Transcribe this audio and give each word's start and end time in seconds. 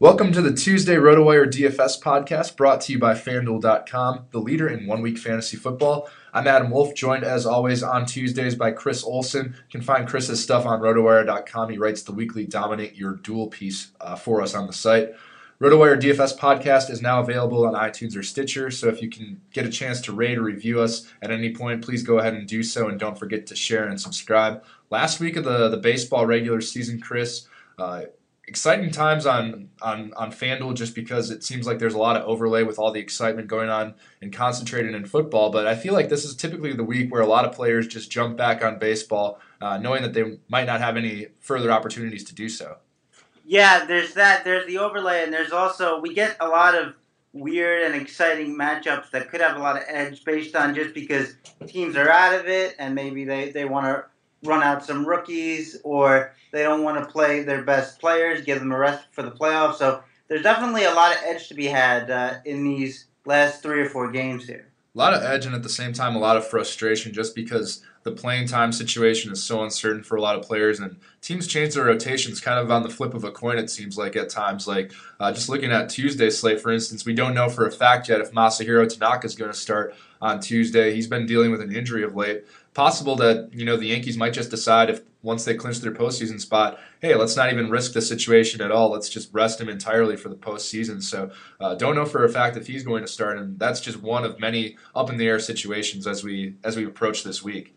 Welcome 0.00 0.32
to 0.32 0.40
the 0.40 0.54
Tuesday 0.54 0.94
RotoWire 0.94 1.52
DFS 1.52 2.00
podcast 2.00 2.56
brought 2.56 2.80
to 2.80 2.92
you 2.92 2.98
by 2.98 3.12
FanDuel.com, 3.12 4.28
the 4.30 4.38
leader 4.38 4.66
in 4.66 4.86
one 4.86 5.02
week 5.02 5.18
fantasy 5.18 5.58
football. 5.58 6.08
I'm 6.32 6.46
Adam 6.46 6.70
Wolf, 6.70 6.94
joined 6.94 7.22
as 7.22 7.44
always 7.44 7.82
on 7.82 8.06
Tuesdays 8.06 8.54
by 8.54 8.70
Chris 8.70 9.04
Olson. 9.04 9.48
You 9.48 9.70
can 9.70 9.82
find 9.82 10.08
Chris's 10.08 10.42
stuff 10.42 10.64
on 10.64 10.80
RotoWire.com. 10.80 11.68
He 11.68 11.76
writes 11.76 12.02
the 12.02 12.12
weekly 12.12 12.46
Dominate 12.46 12.94
Your 12.94 13.16
Duel 13.16 13.48
piece 13.48 13.90
uh, 14.00 14.16
for 14.16 14.40
us 14.40 14.54
on 14.54 14.66
the 14.66 14.72
site. 14.72 15.10
RotoWire 15.60 16.00
DFS 16.00 16.38
podcast 16.38 16.88
is 16.88 17.02
now 17.02 17.20
available 17.20 17.66
on 17.66 17.74
iTunes 17.74 18.16
or 18.16 18.22
Stitcher, 18.22 18.70
so 18.70 18.88
if 18.88 19.02
you 19.02 19.10
can 19.10 19.42
get 19.52 19.66
a 19.66 19.70
chance 19.70 20.00
to 20.00 20.14
rate 20.14 20.38
or 20.38 20.42
review 20.44 20.80
us 20.80 21.12
at 21.20 21.30
any 21.30 21.54
point, 21.54 21.84
please 21.84 22.02
go 22.02 22.20
ahead 22.20 22.32
and 22.32 22.48
do 22.48 22.62
so, 22.62 22.88
and 22.88 22.98
don't 22.98 23.18
forget 23.18 23.46
to 23.48 23.54
share 23.54 23.86
and 23.86 24.00
subscribe. 24.00 24.64
Last 24.88 25.20
week 25.20 25.36
of 25.36 25.44
the, 25.44 25.68
the 25.68 25.76
baseball 25.76 26.24
regular 26.24 26.62
season, 26.62 27.02
Chris, 27.02 27.46
uh, 27.78 28.04
exciting 28.50 28.90
times 28.90 29.26
on 29.26 29.68
on 29.80 30.12
on 30.16 30.32
FanDuel 30.32 30.74
just 30.74 30.92
because 30.96 31.30
it 31.30 31.44
seems 31.44 31.68
like 31.68 31.78
there's 31.78 31.94
a 31.94 31.98
lot 31.98 32.16
of 32.16 32.26
overlay 32.26 32.64
with 32.64 32.80
all 32.80 32.90
the 32.90 32.98
excitement 32.98 33.46
going 33.46 33.70
on 33.70 33.94
and 34.20 34.32
concentrated 34.32 34.92
in 34.92 35.06
football. 35.06 35.50
But 35.50 35.68
I 35.68 35.76
feel 35.76 35.94
like 35.94 36.08
this 36.08 36.24
is 36.24 36.34
typically 36.34 36.72
the 36.72 36.82
week 36.82 37.12
where 37.12 37.22
a 37.22 37.26
lot 37.26 37.44
of 37.44 37.52
players 37.52 37.86
just 37.86 38.10
jump 38.10 38.36
back 38.36 38.64
on 38.64 38.80
baseball, 38.80 39.40
uh, 39.60 39.78
knowing 39.78 40.02
that 40.02 40.14
they 40.14 40.38
might 40.48 40.66
not 40.66 40.80
have 40.80 40.96
any 40.96 41.28
further 41.38 41.70
opportunities 41.70 42.24
to 42.24 42.34
do 42.34 42.48
so. 42.48 42.78
Yeah, 43.46 43.84
there's 43.84 44.14
that. 44.14 44.44
There's 44.44 44.66
the 44.66 44.78
overlay, 44.78 45.22
and 45.22 45.32
there's 45.32 45.52
also 45.52 46.00
we 46.00 46.12
get 46.12 46.36
a 46.40 46.48
lot 46.48 46.74
of 46.74 46.94
weird 47.32 47.84
and 47.84 47.94
exciting 47.94 48.58
matchups 48.58 49.12
that 49.12 49.28
could 49.28 49.40
have 49.40 49.56
a 49.56 49.60
lot 49.60 49.76
of 49.76 49.84
edge 49.86 50.24
based 50.24 50.56
on 50.56 50.74
just 50.74 50.92
because 50.92 51.36
teams 51.68 51.94
are 51.94 52.10
out 52.10 52.34
of 52.34 52.48
it 52.48 52.74
and 52.80 52.92
maybe 52.92 53.24
they, 53.24 53.50
they 53.50 53.64
want 53.64 53.86
to 53.86 54.04
run 54.44 54.62
out 54.62 54.84
some 54.84 55.06
rookies 55.06 55.78
or 55.84 56.34
they 56.52 56.62
don't 56.62 56.82
want 56.82 57.02
to 57.02 57.10
play 57.10 57.42
their 57.42 57.62
best 57.62 58.00
players, 58.00 58.42
give 58.42 58.58
them 58.58 58.72
a 58.72 58.78
rest 58.78 59.06
for 59.12 59.22
the 59.22 59.30
playoffs. 59.30 59.76
So 59.76 60.02
there's 60.28 60.42
definitely 60.42 60.84
a 60.84 60.94
lot 60.94 61.12
of 61.12 61.18
edge 61.24 61.48
to 61.48 61.54
be 61.54 61.66
had 61.66 62.10
uh, 62.10 62.38
in 62.44 62.64
these 62.64 63.06
last 63.26 63.62
three 63.62 63.80
or 63.80 63.88
four 63.88 64.10
games 64.10 64.46
here. 64.46 64.66
A 64.94 64.98
lot 64.98 65.14
of 65.14 65.22
edge 65.22 65.46
and 65.46 65.54
at 65.54 65.62
the 65.62 65.68
same 65.68 65.92
time 65.92 66.16
a 66.16 66.18
lot 66.18 66.36
of 66.36 66.46
frustration 66.46 67.12
just 67.12 67.34
because 67.34 67.82
the 68.02 68.10
playing 68.10 68.48
time 68.48 68.72
situation 68.72 69.30
is 69.30 69.42
so 69.42 69.62
uncertain 69.62 70.02
for 70.02 70.16
a 70.16 70.20
lot 70.20 70.36
of 70.36 70.42
players 70.42 70.80
and 70.80 70.96
teams 71.20 71.46
change 71.46 71.74
their 71.74 71.84
rotations 71.84 72.40
kind 72.40 72.58
of 72.58 72.70
on 72.70 72.82
the 72.82 72.88
flip 72.88 73.14
of 73.14 73.24
a 73.24 73.30
coin 73.30 73.58
it 73.58 73.70
seems 73.70 73.98
like 73.98 74.16
at 74.16 74.28
times 74.28 74.66
like 74.66 74.92
uh, 75.20 75.30
just 75.30 75.48
looking 75.48 75.70
at 75.70 75.88
tuesday's 75.88 76.38
slate 76.38 76.60
for 76.60 76.72
instance 76.72 77.04
we 77.04 77.12
don't 77.12 77.34
know 77.34 77.48
for 77.48 77.66
a 77.66 77.70
fact 77.70 78.08
yet 78.08 78.20
if 78.20 78.32
masahiro 78.32 78.88
tanaka 78.88 79.26
is 79.26 79.36
going 79.36 79.50
to 79.50 79.56
start 79.56 79.94
on 80.22 80.40
tuesday 80.40 80.94
he's 80.94 81.06
been 81.06 81.26
dealing 81.26 81.50
with 81.50 81.60
an 81.60 81.74
injury 81.74 82.02
of 82.02 82.16
late 82.16 82.44
possible 82.74 83.16
that 83.16 83.50
you 83.52 83.64
know 83.64 83.76
the 83.76 83.86
Yankees 83.86 84.16
might 84.16 84.32
just 84.32 84.50
decide 84.50 84.90
if 84.90 85.00
once 85.22 85.44
they 85.44 85.54
clinch 85.54 85.80
their 85.80 85.92
postseason 85.92 86.40
spot, 86.40 86.78
hey, 87.00 87.14
let's 87.14 87.36
not 87.36 87.52
even 87.52 87.68
risk 87.68 87.92
the 87.92 88.00
situation 88.00 88.60
at 88.62 88.70
all. 88.70 88.90
Let's 88.90 89.08
just 89.08 89.32
rest 89.32 89.60
him 89.60 89.68
entirely 89.68 90.16
for 90.16 90.28
the 90.28 90.34
postseason. 90.34 91.02
So 91.02 91.30
uh, 91.60 91.74
don't 91.74 91.94
know 91.94 92.06
for 92.06 92.24
a 92.24 92.28
fact 92.28 92.56
if 92.56 92.66
he's 92.66 92.82
going 92.82 93.02
to 93.02 93.08
start, 93.08 93.38
and 93.38 93.58
that's 93.58 93.80
just 93.80 94.00
one 94.00 94.24
of 94.24 94.40
many 94.40 94.76
up 94.94 95.10
in 95.10 95.16
the 95.16 95.26
air 95.26 95.38
situations 95.38 96.06
as 96.06 96.24
we 96.24 96.54
as 96.64 96.76
we 96.76 96.84
approach 96.84 97.24
this 97.24 97.42
week. 97.42 97.76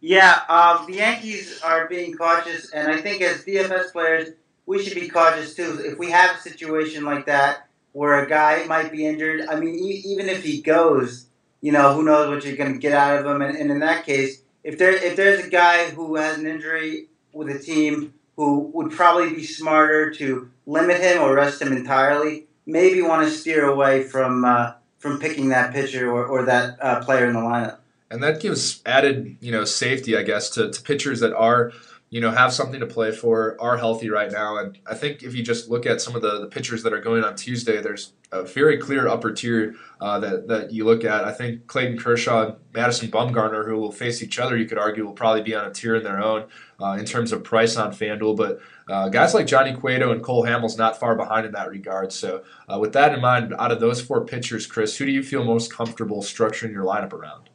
Yeah, 0.00 0.40
um, 0.48 0.86
the 0.86 0.94
Yankees 0.94 1.60
are 1.62 1.88
being 1.88 2.14
cautious, 2.16 2.72
and 2.72 2.90
I 2.90 3.00
think 3.00 3.22
as 3.22 3.44
DFS 3.44 3.92
players, 3.92 4.30
we 4.66 4.82
should 4.82 4.96
be 4.96 5.08
cautious 5.08 5.54
too. 5.54 5.80
If 5.84 5.96
we 5.96 6.10
have 6.10 6.36
a 6.36 6.40
situation 6.40 7.04
like 7.04 7.26
that 7.26 7.68
where 7.92 8.24
a 8.24 8.28
guy 8.28 8.64
might 8.64 8.90
be 8.90 9.06
injured, 9.06 9.46
I 9.48 9.54
mean, 9.54 9.76
e- 9.76 10.02
even 10.04 10.28
if 10.28 10.42
he 10.42 10.60
goes 10.60 11.28
you 11.62 11.72
know, 11.72 11.94
who 11.94 12.02
knows 12.02 12.28
what 12.28 12.44
you're 12.44 12.56
going 12.56 12.74
to 12.74 12.78
get 12.78 12.92
out 12.92 13.18
of 13.18 13.26
him. 13.26 13.40
And, 13.40 13.56
and, 13.56 13.70
in 13.70 13.78
that 13.78 14.04
case, 14.04 14.42
if 14.62 14.76
there 14.76 14.92
if 14.92 15.16
there's 15.16 15.46
a 15.46 15.48
guy 15.48 15.88
who 15.90 16.16
has 16.16 16.36
an 16.36 16.46
injury 16.46 17.06
with 17.32 17.48
a 17.48 17.58
team 17.58 18.12
who 18.36 18.70
would 18.74 18.90
probably 18.90 19.34
be 19.34 19.44
smarter 19.44 20.10
to 20.10 20.50
limit 20.66 21.00
him 21.00 21.22
or 21.22 21.34
rest 21.34 21.62
him 21.62 21.72
entirely, 21.72 22.46
maybe 22.66 23.00
want 23.00 23.26
to 23.26 23.32
steer 23.32 23.64
away 23.64 24.02
from 24.02 24.44
uh, 24.44 24.72
from 24.98 25.18
picking 25.18 25.48
that 25.48 25.72
pitcher 25.72 26.10
or, 26.10 26.26
or 26.26 26.44
that 26.44 26.76
uh, 26.82 27.02
player 27.04 27.26
in 27.26 27.32
the 27.32 27.40
lineup. 27.40 27.78
And 28.10 28.22
that 28.22 28.40
gives 28.40 28.82
added, 28.84 29.36
you 29.40 29.50
know, 29.50 29.64
safety, 29.64 30.16
I 30.16 30.22
guess, 30.22 30.50
to, 30.50 30.70
to 30.70 30.82
pitchers 30.82 31.20
that 31.20 31.32
are 31.32 31.72
you 32.12 32.20
know, 32.20 32.30
have 32.30 32.52
something 32.52 32.78
to 32.78 32.86
play 32.86 33.10
for, 33.10 33.56
are 33.58 33.78
healthy 33.78 34.10
right 34.10 34.30
now. 34.30 34.58
And 34.58 34.78
I 34.86 34.94
think 34.94 35.22
if 35.22 35.34
you 35.34 35.42
just 35.42 35.70
look 35.70 35.86
at 35.86 36.02
some 36.02 36.14
of 36.14 36.20
the, 36.20 36.40
the 36.40 36.46
pitchers 36.46 36.82
that 36.82 36.92
are 36.92 37.00
going 37.00 37.24
on 37.24 37.34
Tuesday, 37.36 37.80
there's 37.80 38.12
a 38.30 38.42
very 38.42 38.76
clear 38.76 39.08
upper 39.08 39.32
tier 39.32 39.76
uh, 39.98 40.20
that, 40.20 40.46
that 40.46 40.72
you 40.74 40.84
look 40.84 41.04
at. 41.06 41.24
I 41.24 41.32
think 41.32 41.66
Clayton 41.66 41.98
Kershaw 41.98 42.48
and 42.48 42.56
Madison 42.74 43.10
Bumgarner, 43.10 43.66
who 43.66 43.78
will 43.78 43.90
face 43.90 44.22
each 44.22 44.38
other, 44.38 44.58
you 44.58 44.66
could 44.66 44.76
argue 44.76 45.06
will 45.06 45.14
probably 45.14 45.40
be 45.40 45.54
on 45.54 45.64
a 45.64 45.72
tier 45.72 45.96
in 45.96 46.04
their 46.04 46.22
own 46.22 46.48
uh, 46.78 46.98
in 47.00 47.06
terms 47.06 47.32
of 47.32 47.44
price 47.44 47.78
on 47.78 47.92
FanDuel. 47.92 48.36
But 48.36 48.60
uh, 48.90 49.08
guys 49.08 49.32
like 49.32 49.46
Johnny 49.46 49.72
Cueto 49.72 50.12
and 50.12 50.22
Cole 50.22 50.44
Hamels 50.44 50.76
not 50.76 51.00
far 51.00 51.16
behind 51.16 51.46
in 51.46 51.52
that 51.52 51.70
regard. 51.70 52.12
So 52.12 52.44
uh, 52.70 52.78
with 52.78 52.92
that 52.92 53.14
in 53.14 53.22
mind, 53.22 53.54
out 53.58 53.72
of 53.72 53.80
those 53.80 54.02
four 54.02 54.26
pitchers, 54.26 54.66
Chris, 54.66 54.98
who 54.98 55.06
do 55.06 55.12
you 55.12 55.22
feel 55.22 55.44
most 55.44 55.72
comfortable 55.72 56.20
structuring 56.20 56.72
your 56.72 56.84
lineup 56.84 57.14
around? 57.14 57.48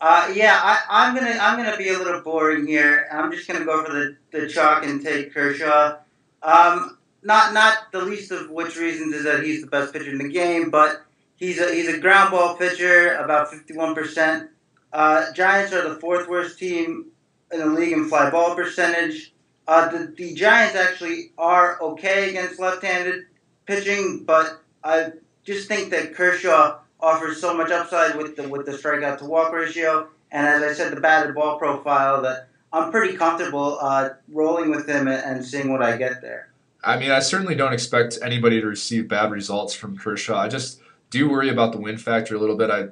Uh, 0.00 0.32
yeah, 0.32 0.60
I, 0.88 1.08
am 1.08 1.14
gonna 1.14 1.36
I'm 1.40 1.56
gonna 1.56 1.76
be 1.76 1.88
a 1.88 1.98
little 1.98 2.20
boring 2.20 2.66
here. 2.66 3.08
I'm 3.10 3.32
just 3.32 3.48
gonna 3.48 3.64
go 3.64 3.84
for 3.84 3.92
the, 3.92 4.16
the 4.30 4.48
chalk 4.48 4.84
and 4.84 5.02
take 5.02 5.34
Kershaw. 5.34 5.96
Um, 6.42 6.98
not 7.24 7.52
not 7.52 7.90
the 7.90 8.02
least 8.02 8.30
of 8.30 8.48
which 8.50 8.76
reasons 8.76 9.12
is 9.12 9.24
that 9.24 9.42
he's 9.42 9.60
the 9.62 9.66
best 9.66 9.92
pitcher 9.92 10.10
in 10.10 10.18
the 10.18 10.28
game, 10.28 10.70
but 10.70 11.02
he's 11.34 11.58
a 11.60 11.74
he's 11.74 11.88
a 11.88 11.98
ground 11.98 12.30
ball 12.30 12.56
pitcher, 12.56 13.16
about 13.16 13.50
51 13.50 13.96
percent. 13.96 14.50
Uh, 14.92 15.32
Giants 15.32 15.72
are 15.72 15.88
the 15.88 15.98
fourth 16.00 16.28
worst 16.28 16.60
team 16.60 17.06
in 17.52 17.58
the 17.58 17.66
league 17.66 17.92
in 17.92 18.08
fly 18.08 18.30
ball 18.30 18.54
percentage. 18.54 19.34
Uh, 19.66 19.88
the, 19.88 20.14
the 20.16 20.32
Giants 20.34 20.76
actually 20.76 21.32
are 21.36 21.80
okay 21.82 22.30
against 22.30 22.58
left-handed 22.60 23.26
pitching, 23.66 24.24
but 24.24 24.62
I 24.82 25.12
just 25.44 25.68
think 25.68 25.90
that 25.90 26.14
Kershaw 26.14 26.78
offers 27.00 27.40
so 27.40 27.56
much 27.56 27.70
upside 27.70 28.16
with 28.16 28.36
the 28.36 28.48
with 28.48 28.66
the 28.66 28.72
strikeout 28.72 29.18
to 29.18 29.24
walk 29.24 29.52
ratio, 29.52 30.08
and 30.30 30.46
as 30.46 30.62
I 30.62 30.72
said, 30.72 30.96
the 30.96 31.00
batted 31.00 31.34
ball 31.34 31.58
profile 31.58 32.22
that 32.22 32.48
I'm 32.72 32.90
pretty 32.90 33.16
comfortable 33.16 33.78
uh, 33.80 34.10
rolling 34.28 34.70
with 34.70 34.88
him 34.88 35.08
and, 35.08 35.44
seeing 35.44 35.72
what 35.72 35.82
I 35.82 35.96
get 35.96 36.20
there. 36.20 36.50
I 36.84 36.98
mean, 36.98 37.10
I 37.10 37.20
certainly 37.20 37.54
don't 37.54 37.72
expect 37.72 38.18
anybody 38.22 38.60
to 38.60 38.66
receive 38.66 39.08
bad 39.08 39.30
results 39.30 39.74
from 39.74 39.96
Kershaw. 39.96 40.38
I 40.38 40.48
just 40.48 40.80
do 41.10 41.28
worry 41.28 41.48
about 41.48 41.72
the 41.72 41.78
win 41.78 41.96
factor 41.96 42.34
a 42.34 42.38
little 42.38 42.56
bit. 42.56 42.70
I 42.70 42.88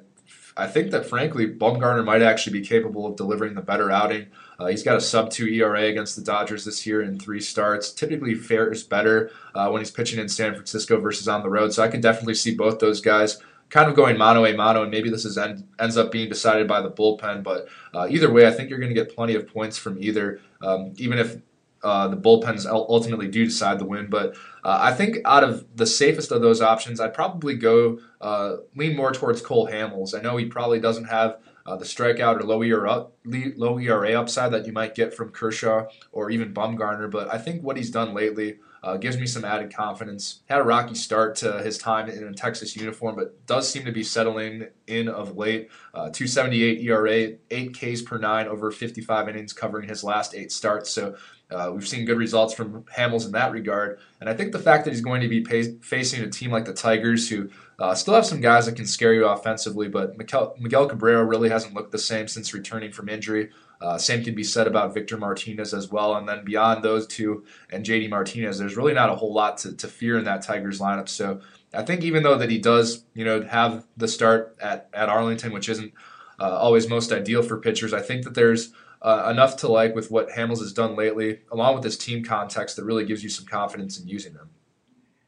I 0.58 0.67
think 0.67 0.91
that 0.93 1.05
frankly, 1.05 1.47
Bumgarner 1.47 2.03
might 2.03 2.23
actually 2.23 2.58
be 2.58 2.67
capable 2.67 3.06
of 3.06 3.17
delivering 3.17 3.55
the 3.55 3.61
better 3.61 3.91
outing. 3.91 4.29
Uh, 4.58 4.67
he's 4.67 4.82
got 4.82 4.97
a 4.97 5.03
sub 5.03 5.31
two 5.31 5.47
ERA 5.47 5.82
against 5.82 6.17
the 6.17 6.23
Dodgers 6.23 6.64
this 6.64 6.87
year 6.87 7.03
in 7.03 7.19
three 7.19 7.43
starts. 7.43 7.93
Typically 7.93 8.35
fares 8.35 8.82
better 8.82 9.31
uh, 9.55 9.69
when 9.69 9.82
he's 9.82 9.91
pitching 9.91 10.19
in 10.19 10.31
San 10.31 10.55
Francisco 10.55 10.99
versus 10.99 11.29
on 11.29 11.43
the 11.43 11.50
road. 11.50 11.75
So 11.75 11.82
I 11.82 11.88
can 11.88 12.00
definitely 12.00 12.37
see 12.37 12.55
both 12.55 12.79
those 12.79 13.03
guys 13.03 13.38
kind 13.71 13.89
of 13.89 13.97
going 13.97 14.17
mano 14.17 14.45
a 14.45 14.55
mano, 14.55 14.83
and 14.83 14.91
maybe 14.91 15.11
this 15.11 15.25
is 15.25 15.37
end, 15.37 15.67
ends 15.79 15.97
up 15.97 16.13
being 16.13 16.29
decided 16.29 16.69
by 16.69 16.81
the 16.81 16.91
bullpen. 16.91 17.43
But 17.43 17.69
uh, 17.95 18.07
either 18.09 18.31
way, 18.31 18.47
I 18.47 18.51
think 18.51 18.71
you're 18.71 18.79
going 18.79 18.95
to 18.95 19.01
get 19.01 19.15
plenty 19.15 19.35
of 19.35 19.49
points 19.49 19.77
from 19.79 20.03
either, 20.03 20.41
um, 20.63 20.93
even 20.97 21.19
if 21.19 21.37
uh, 21.83 22.09
the 22.09 22.17
bullpens 22.17 22.67
ultimately 22.67 23.29
do 23.29 23.45
decide 23.45 23.79
the 23.79 23.85
win. 23.85 24.09
But 24.09 24.35
uh, 24.65 24.79
I 24.81 24.93
think 24.93 25.19
out 25.25 25.45
of 25.45 25.67
the 25.77 25.87
safest 25.87 26.33
of 26.33 26.41
those 26.41 26.61
options, 26.61 27.01
I'd 27.01 27.15
probably 27.15 27.55
go 27.55 27.99
uh, 28.21 28.57
lean 28.75 28.97
more 28.97 29.13
towards 29.13 29.41
Cole 29.41 29.69
Hamels. 29.69 30.17
I 30.17 30.23
know 30.23 30.37
he 30.37 30.47
probably 30.47 30.81
doesn't 30.81 31.05
have 31.05 31.39
uh, 31.67 31.77
the 31.77 31.85
strikeout 31.85 32.41
or 32.41 32.45
low 32.45 32.63
ERA, 32.63 33.07
low 33.25 33.79
ERA 33.79 34.13
upside 34.13 34.53
that 34.53 34.67
you 34.67 34.73
might 34.73 34.95
get 34.95 35.13
from 35.13 35.31
Kershaw 35.31 35.87
or 36.13 36.31
even 36.31 36.55
Bumgarner, 36.55 37.11
but 37.11 37.33
I 37.33 37.39
think 37.39 37.63
what 37.63 37.77
he's 37.77 37.91
done 37.91 38.15
lately 38.15 38.59
uh, 38.87 38.97
gives 38.97 39.19
me 39.19 39.27
some 39.27 39.44
added 39.44 39.75
confidence. 39.75 40.43
Had 40.49 40.61
a 40.61 40.62
rocky 40.62 40.94
start 40.94 41.35
to 41.37 41.61
his 41.61 41.77
time 41.77 42.09
in 42.09 42.23
a 42.23 42.33
Texas 42.33 42.77
uniform, 42.77 43.17
but 43.17 43.44
does 43.44 43.69
seem 43.69 43.85
to 43.85 43.91
be 43.91 44.05
settling 44.05 44.69
in 44.87 45.09
of 45.09 45.37
late. 45.37 45.71
Uh, 45.93 46.09
278 46.11 46.81
ERA, 46.83 47.33
8 47.50 47.75
Ks 47.75 48.03
per 48.03 48.17
9 48.17 48.47
over 48.47 48.71
55 48.71 49.29
innings 49.29 49.53
covering 49.53 49.88
his 49.88 50.05
last 50.05 50.37
eight 50.37 50.53
starts. 50.53 50.88
So 50.88 51.17
uh, 51.50 51.73
we've 51.75 51.87
seen 51.87 52.05
good 52.05 52.17
results 52.17 52.55
from 52.55 52.85
Hamels 52.85 53.27
in 53.27 53.33
that 53.33 53.50
regard. 53.50 53.99
And 54.21 54.31
I 54.31 54.35
think 54.35 54.53
the 54.53 54.61
fact 54.61 54.85
that 54.85 54.93
he's 54.93 55.00
going 55.00 55.21
to 55.21 55.29
be 55.29 55.41
pay- 55.41 55.79
facing 55.79 56.23
a 56.23 56.31
team 56.31 56.53
like 56.53 56.65
the 56.65 56.73
Tigers, 56.73 57.29
who 57.29 57.50
uh, 57.81 57.93
still 57.97 58.15
have 58.15 58.25
some 58.25 58.41
guys 58.41 58.67
that 58.67 58.77
can 58.77 58.87
scare 58.87 59.12
you 59.12 59.27
offensively, 59.27 59.89
but 59.89 60.17
Miguel, 60.17 60.55
Miguel 60.61 60.87
Cabrera 60.87 61.25
really 61.25 61.49
hasn't 61.49 61.75
looked 61.75 61.91
the 61.91 61.99
same 61.99 62.29
since 62.29 62.55
returning 62.55 62.93
from 62.93 63.09
injury. 63.09 63.50
Uh, 63.81 63.99
same 63.99 64.25
can 64.25 64.34
be 64.34 64.44
said 64.44 64.67
about 64.67 64.94
Victor 64.94 65.17
Martinez 65.17 65.75
as 65.75 65.90
well. 65.90 66.14
And 66.14 66.28
then 66.28 66.44
beyond 66.44 66.82
those 66.82 67.06
two 67.06 67.44
and 67.70 67.84
JD 67.84 68.08
Martinez, 68.08 68.58
there's 68.58 68.76
really 68.76 68.94
not 68.94 69.11
a 69.11 69.17
whole 69.17 69.32
lot 69.32 69.58
to, 69.58 69.75
to 69.76 69.88
fear 69.88 70.19
in 70.19 70.25
that 70.25 70.43
Tigers 70.43 70.81
lineup. 70.81 71.08
So 71.08 71.40
I 71.75 71.82
think 71.82 72.02
even 72.02 72.23
though 72.23 72.38
that 72.38 72.50
he 72.50 72.58
does, 72.58 73.05
you 73.14 73.25
know, 73.25 73.43
have 73.43 73.87
the 73.96 74.08
start 74.08 74.56
at, 74.61 74.88
at 74.94 75.08
Arlington, 75.08 75.52
which 75.52 75.69
isn't 75.69 75.93
uh, 76.40 76.56
always 76.56 76.88
most 76.88 77.12
ideal 77.12 77.43
for 77.43 77.58
pitchers, 77.58 77.93
I 77.93 78.00
think 78.00 78.25
that 78.25 78.34
there's 78.34 78.73
uh, 79.02 79.28
enough 79.31 79.56
to 79.58 79.69
like 79.69 79.94
with 79.94 80.11
what 80.11 80.31
Hamels 80.31 80.61
has 80.61 80.72
done 80.72 80.96
lately, 80.96 81.40
along 81.52 81.75
with 81.75 81.84
his 81.84 81.99
team 81.99 82.25
context 82.25 82.76
that 82.76 82.84
really 82.84 83.05
gives 83.05 83.22
you 83.22 83.29
some 83.29 83.46
confidence 83.46 84.00
in 84.00 84.08
using 84.08 84.32
them. 84.32 84.50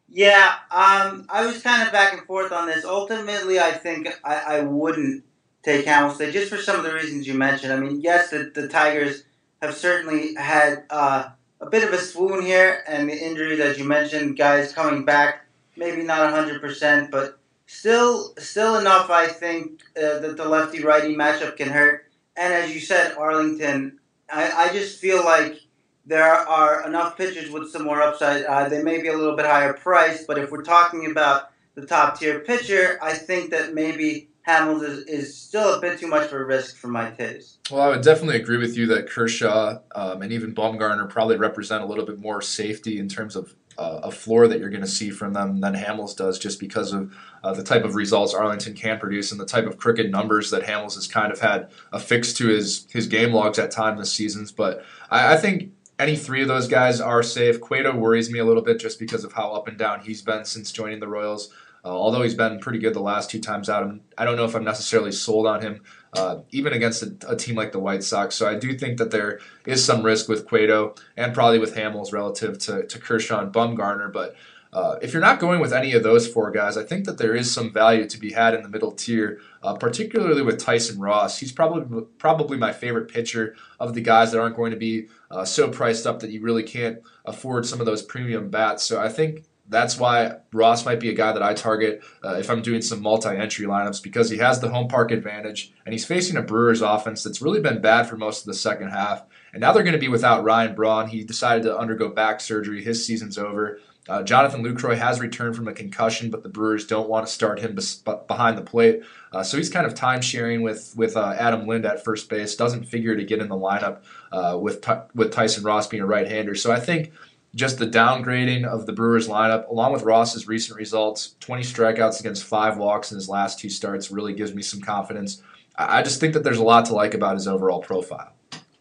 Yeah, 0.09 0.55
um, 0.71 1.27
I 1.29 1.45
was 1.45 1.63
kind 1.63 1.87
of 1.87 1.93
back 1.93 2.15
and 2.15 2.23
forth 2.23 2.51
on 2.51 2.67
this. 2.67 2.85
Ultimately, 2.85 3.61
I 3.61 3.73
think 3.73 4.09
I, 4.25 4.37
I 4.37 4.61
wouldn't 4.63 5.25
take 5.69 5.85
Hamels 5.85 6.33
just 6.33 6.49
for 6.49 6.57
some 6.57 6.77
of 6.77 6.83
the 6.83 6.95
reasons 6.95 7.27
you 7.27 7.35
mentioned. 7.35 7.73
I 7.73 7.77
mean, 7.79 8.01
yes, 8.01 8.31
the, 8.31 8.51
the 8.55 8.69
Tigers 8.69 9.25
have 9.61 9.75
certainly 9.75 10.35
had 10.35 10.85
uh, 10.89 11.29
a 11.61 11.69
bit 11.69 11.85
of 11.85 11.93
a 11.93 11.99
swoon 11.99 12.43
here, 12.43 12.83
and 12.89 13.09
the 13.09 13.15
injuries, 13.15 13.61
as 13.61 13.79
you 13.79 13.85
mentioned, 13.85 14.39
guys 14.39 14.73
coming 14.73 15.05
back, 15.05 15.45
maybe 15.77 16.03
not 16.03 16.33
100%, 16.33 17.11
but 17.11 17.39
still 17.67 18.35
still 18.39 18.77
enough, 18.77 19.11
I 19.11 19.27
think, 19.27 19.83
uh, 19.97 20.21
that 20.21 20.37
the 20.39 20.49
lefty 20.49 20.83
righty 20.83 21.15
matchup 21.15 21.59
can 21.59 21.69
hurt. 21.69 22.07
And 22.35 22.55
as 22.55 22.73
you 22.73 22.81
said, 22.81 23.17
Arlington, 23.17 23.99
I, 24.33 24.69
I 24.69 24.73
just 24.73 24.99
feel 24.99 25.23
like 25.23 25.61
there 26.07 26.25
are 26.25 26.87
enough 26.87 27.19
pitchers 27.19 27.51
with 27.51 27.71
some 27.71 27.85
more 27.85 28.01
upside. 28.01 28.45
Uh, 28.45 28.71
they 28.71 28.83
may 28.83 29.03
be 29.03 29.09
a 29.09 29.17
little 29.17 29.37
bit 29.37 29.45
higher 29.45 29.75
priced, 29.75 30.27
but 30.27 30.39
if 30.39 30.51
we're 30.51 30.63
talking 30.63 31.11
about 31.11 31.51
the 31.75 31.85
top 31.85 32.19
tier 32.19 32.41
pitcher, 32.41 32.99
I 33.03 33.13
think 33.13 33.51
that 33.51 33.75
maybe 33.75 34.29
Hamels 34.49 34.83
is, 34.83 35.05
is 35.05 35.37
still 35.37 35.75
a 35.75 35.81
bit 35.81 35.99
too 36.01 36.07
much 36.07 36.27
of 36.27 36.33
a 36.33 36.45
risk 36.45 36.77
for 36.77 36.89
my 36.89 37.11
taste. 37.11 37.59
Well, 37.71 37.83
I 37.83 37.89
would 37.89 38.03
definitely 38.03 38.37
agree 38.37 38.57
with 38.57 38.77
you 38.77 38.87
that 38.87 39.09
Kershaw 39.09 39.81
um, 39.95 40.23
and 40.23 40.33
even 40.33 40.55
Bumgarner 40.55 41.09
probably 41.09 41.37
represent 41.37 41.85
a 41.85 41.87
little 41.87 42.07
bit 42.07 42.19
more 42.19 42.41
safety 42.41 42.99
in 42.99 43.09
terms 43.09 43.37
of 43.37 43.55
uh, 43.77 44.01
a 44.05 44.11
floor 44.11 44.49
that 44.49 44.59
you're 44.59 44.71
going 44.71 44.81
to 44.81 44.89
see 44.89 45.11
from 45.11 45.35
them 45.35 45.61
than 45.61 45.75
Hamels 45.75 46.17
does, 46.17 46.39
just 46.39 46.59
because 46.59 46.93
of 46.93 47.15
uh, 47.45 47.53
the 47.53 47.63
type 47.63 47.85
of 47.85 47.95
results 47.95 48.35
Arlington 48.35 48.75
can 48.75 48.99
produce 48.99 49.31
and 49.31 49.41
the 49.41 49.47
type 49.47 49.67
of 49.67 49.77
crooked 49.77 50.11
numbers 50.11 50.51
that 50.51 50.65
Hamels 50.65 50.95
has 50.95 51.07
kind 51.07 51.31
of 51.31 51.41
had 51.41 51.71
affixed 51.93 52.39
to 52.39 52.49
his 52.49 52.87
his 52.91 53.07
game 53.07 53.33
logs 53.33 53.59
at 53.59 53.71
times 53.71 54.01
this 54.01 54.13
seasons. 54.13 54.51
But 54.51 54.85
I, 55.11 55.35
I 55.35 55.37
think 55.37 55.73
any 55.99 56.17
three 56.17 56.43
of 56.43 56.49
those 56.49 56.69
guys 56.69 57.01
are 57.01 57.23
safe. 57.23 57.61
Cueto 57.61 57.95
worries 57.95 58.31
me 58.31 58.39
a 58.39 58.45
little 58.45 58.63
bit 58.63 58.81
just 58.81 58.99
because 58.99 59.25
of 59.25 59.33
how 59.33 59.53
up 59.53 59.69
and 59.69 59.77
down 59.77 60.01
he's 60.01 60.23
been 60.23 60.45
since 60.45 60.73
joining 60.73 61.01
the 61.01 61.09
Royals. 61.09 61.51
Uh, 61.89 61.93
although 61.93 62.21
he's 62.21 62.35
been 62.35 62.59
pretty 62.59 62.79
good 62.79 62.93
the 62.93 63.01
last 63.01 63.31
two 63.31 63.41
times 63.41 63.71
out, 63.71 63.83
I 64.19 64.25
do 64.25 64.31
not 64.31 64.37
know 64.37 64.45
if 64.45 64.55
I'm 64.55 64.63
necessarily 64.63 65.11
sold 65.11 65.47
on 65.47 65.63
him, 65.63 65.83
uh, 66.13 66.41
even 66.51 66.75
against 66.75 67.03
a, 67.03 67.17
a, 67.27 67.35
team 67.35 67.57
like 67.57 67.73
the 67.73 67.79
White 67.79 68.05
Sox. 68.05 68.35
So 68.35 68.47
I 68.47 68.57
do 68.57 68.77
think 68.77 68.99
that 68.99 69.11
there 69.11 69.41
is 69.65 69.83
some 69.83 70.03
risk 70.03 70.29
with 70.29 70.47
Cueto 70.47 70.97
and 71.17 71.33
probably 71.33 71.59
with 71.59 71.75
Hamels 71.77 72.13
relative 72.13 72.59
to, 72.59 72.87
to 72.87 72.99
Kershaw 72.99 73.41
and 73.41 73.51
Bumgarner. 73.51 74.13
But 74.13 74.37
uh, 74.71 74.97
if 75.01 75.15
you're 75.15 75.23
not 75.23 75.41
going 75.41 75.61
with 75.61 75.73
any 75.73 75.95
of 75.95 76.03
those 76.03 76.29
four 76.29 76.51
guys, 76.51 76.77
I 76.77 76.85
think 76.85 77.07
that 77.07 77.17
there 77.17 77.35
is 77.35 77.51
some 77.51 77.73
value 77.73 78.07
to 78.07 78.19
be 78.19 78.33
had 78.33 78.53
in 78.53 78.63
the 78.63 78.69
middle 78.69 78.93
tier, 78.93 79.41
uh, 79.63 79.73
particularly 79.73 80.43
with 80.43 80.59
Tyson 80.59 81.01
Ross. 81.01 81.39
He's 81.39 81.53
probably 81.53 82.03
probably 82.19 82.59
my 82.59 82.75
favorite 82.75 83.09
pitcher 83.09 83.57
of 83.81 83.95
the 83.95 84.03
guys 84.03 84.33
that 84.33 84.41
aren't 84.41 84.57
going 84.57 84.73
to 84.73 84.77
be 84.77 85.09
uh, 85.31 85.47
so 85.47 85.71
priced 85.71 86.07
up 86.07 86.21
that 86.21 86.31
you 86.31 86.43
really 86.43 86.65
can't 86.65 86.99
afford 87.25 87.65
some 87.65 87.81
of 87.81 87.87
those 87.87 88.03
premium 88.03 88.51
bats. 88.51 88.85
So 88.85 89.01
I 89.01 89.09
think 89.09 89.47
that's 89.69 89.99
why 89.99 90.37
Ross 90.53 90.85
might 90.85 91.01
be 91.01 91.11
a 91.11 91.15
guy 91.15 91.33
that 91.33 91.43
I 91.43 91.55
target 91.55 92.03
uh, 92.25 92.35
if 92.35 92.51
I'm 92.51 92.63
doing 92.63 92.83
some 92.83 93.03
multi-entry 93.03 93.67
lineups 93.67 94.03
because 94.03 94.31
he 94.31 94.39
has 94.39 94.61
the 94.61 94.71
home 94.71 94.89
park 94.89 95.11
advantage 95.11 95.73
and 95.85 95.93
he's 95.93 96.05
facing 96.05 96.37
a 96.37 96.43
Brewers 96.43 96.81
offense 96.81 97.23
that's 97.23 97.43
really 97.43 97.61
been 97.61 97.81
bad 97.81 98.09
for 98.09 98.17
most 98.17 98.41
of 98.41 98.47
the 98.47 98.55
second 98.55 98.91
half. 98.91 99.25
And 99.53 99.61
now 99.61 99.73
they're 99.73 99.83
going 99.83 99.93
to 99.93 99.99
be 99.99 100.09
without 100.09 100.45
Ryan 100.45 100.75
Braun. 100.75 101.09
He 101.09 101.25
decided 101.25 101.65
to 101.65 101.77
undergo 101.77 102.09
back 102.09 102.41
surgery. 102.41 102.83
His 102.83 103.05
season's 103.05 103.39
over. 103.39 103.81
Uh, 104.09 104.23
Jonathan 104.23 104.65
Lucroy 104.65 104.97
has 104.97 105.21
returned 105.21 105.55
from 105.55 105.69
a 105.69 105.73
concussion, 105.75 106.31
but 106.31 106.43
the 106.43 106.49
Brewers 106.49 106.87
don't 106.87 107.11
want 107.11 107.27
to 107.27 107.33
start 107.33 107.59
him 107.59 107.75
bes- 107.75 108.03
behind 108.27 108.57
the 108.57 108.63
plate. 108.63 109.03
Uh, 109.33 109.43
so 109.43 109.59
he's 109.59 109.69
kind 109.69 109.87
of 109.87 109.95
time 109.95 110.23
sharing 110.23 110.63
with 110.63 110.95
with 110.97 111.15
uh, 111.15 111.35
Adam 111.39 111.67
Lind 111.67 111.85
at 111.85 112.03
first 112.03 112.31
base. 112.31 112.57
Doesn't 112.57 112.85
figure 112.85 113.15
to 113.17 113.25
get 113.25 113.41
in 113.41 113.49
the 113.49 113.55
lineup 113.55 113.99
uh, 114.33 114.57
with 114.59 114.83
with 115.15 115.31
Tyson 115.31 115.63
Ross 115.63 115.87
being 115.87 116.03
a 116.03 116.07
right 116.07 116.27
hander. 116.27 116.55
So 116.55 116.73
I 116.73 116.81
think 116.81 117.13
just 117.55 117.79
the 117.79 117.87
downgrading 117.87 118.65
of 118.65 118.87
the 118.87 118.93
Brewers 118.93 119.29
lineup, 119.29 119.69
along 119.69 119.93
with 119.93 120.03
Ross's 120.03 120.47
recent 120.47 120.79
results, 120.79 121.35
20 121.41 121.63
strikeouts 121.63 122.21
against 122.21 122.45
five 122.45 122.77
walks 122.77 123.11
in 123.11 123.17
his 123.17 123.29
last 123.29 123.59
two 123.59 123.71
starts, 123.71 124.11
really 124.11 124.35
gives 124.35 124.55
me 124.55 124.63
some 124.63 124.81
confidence. 124.81 125.43
I 125.77 126.03
just 126.03 126.21
think 126.21 126.35
that 126.35 126.45
there's 126.45 126.59
a 126.59 126.65
lot 126.65 126.87
to 126.87 126.95
like 126.95 127.15
about 127.15 127.35
his 127.35 127.47
overall 127.47 127.81
profile. 127.81 128.33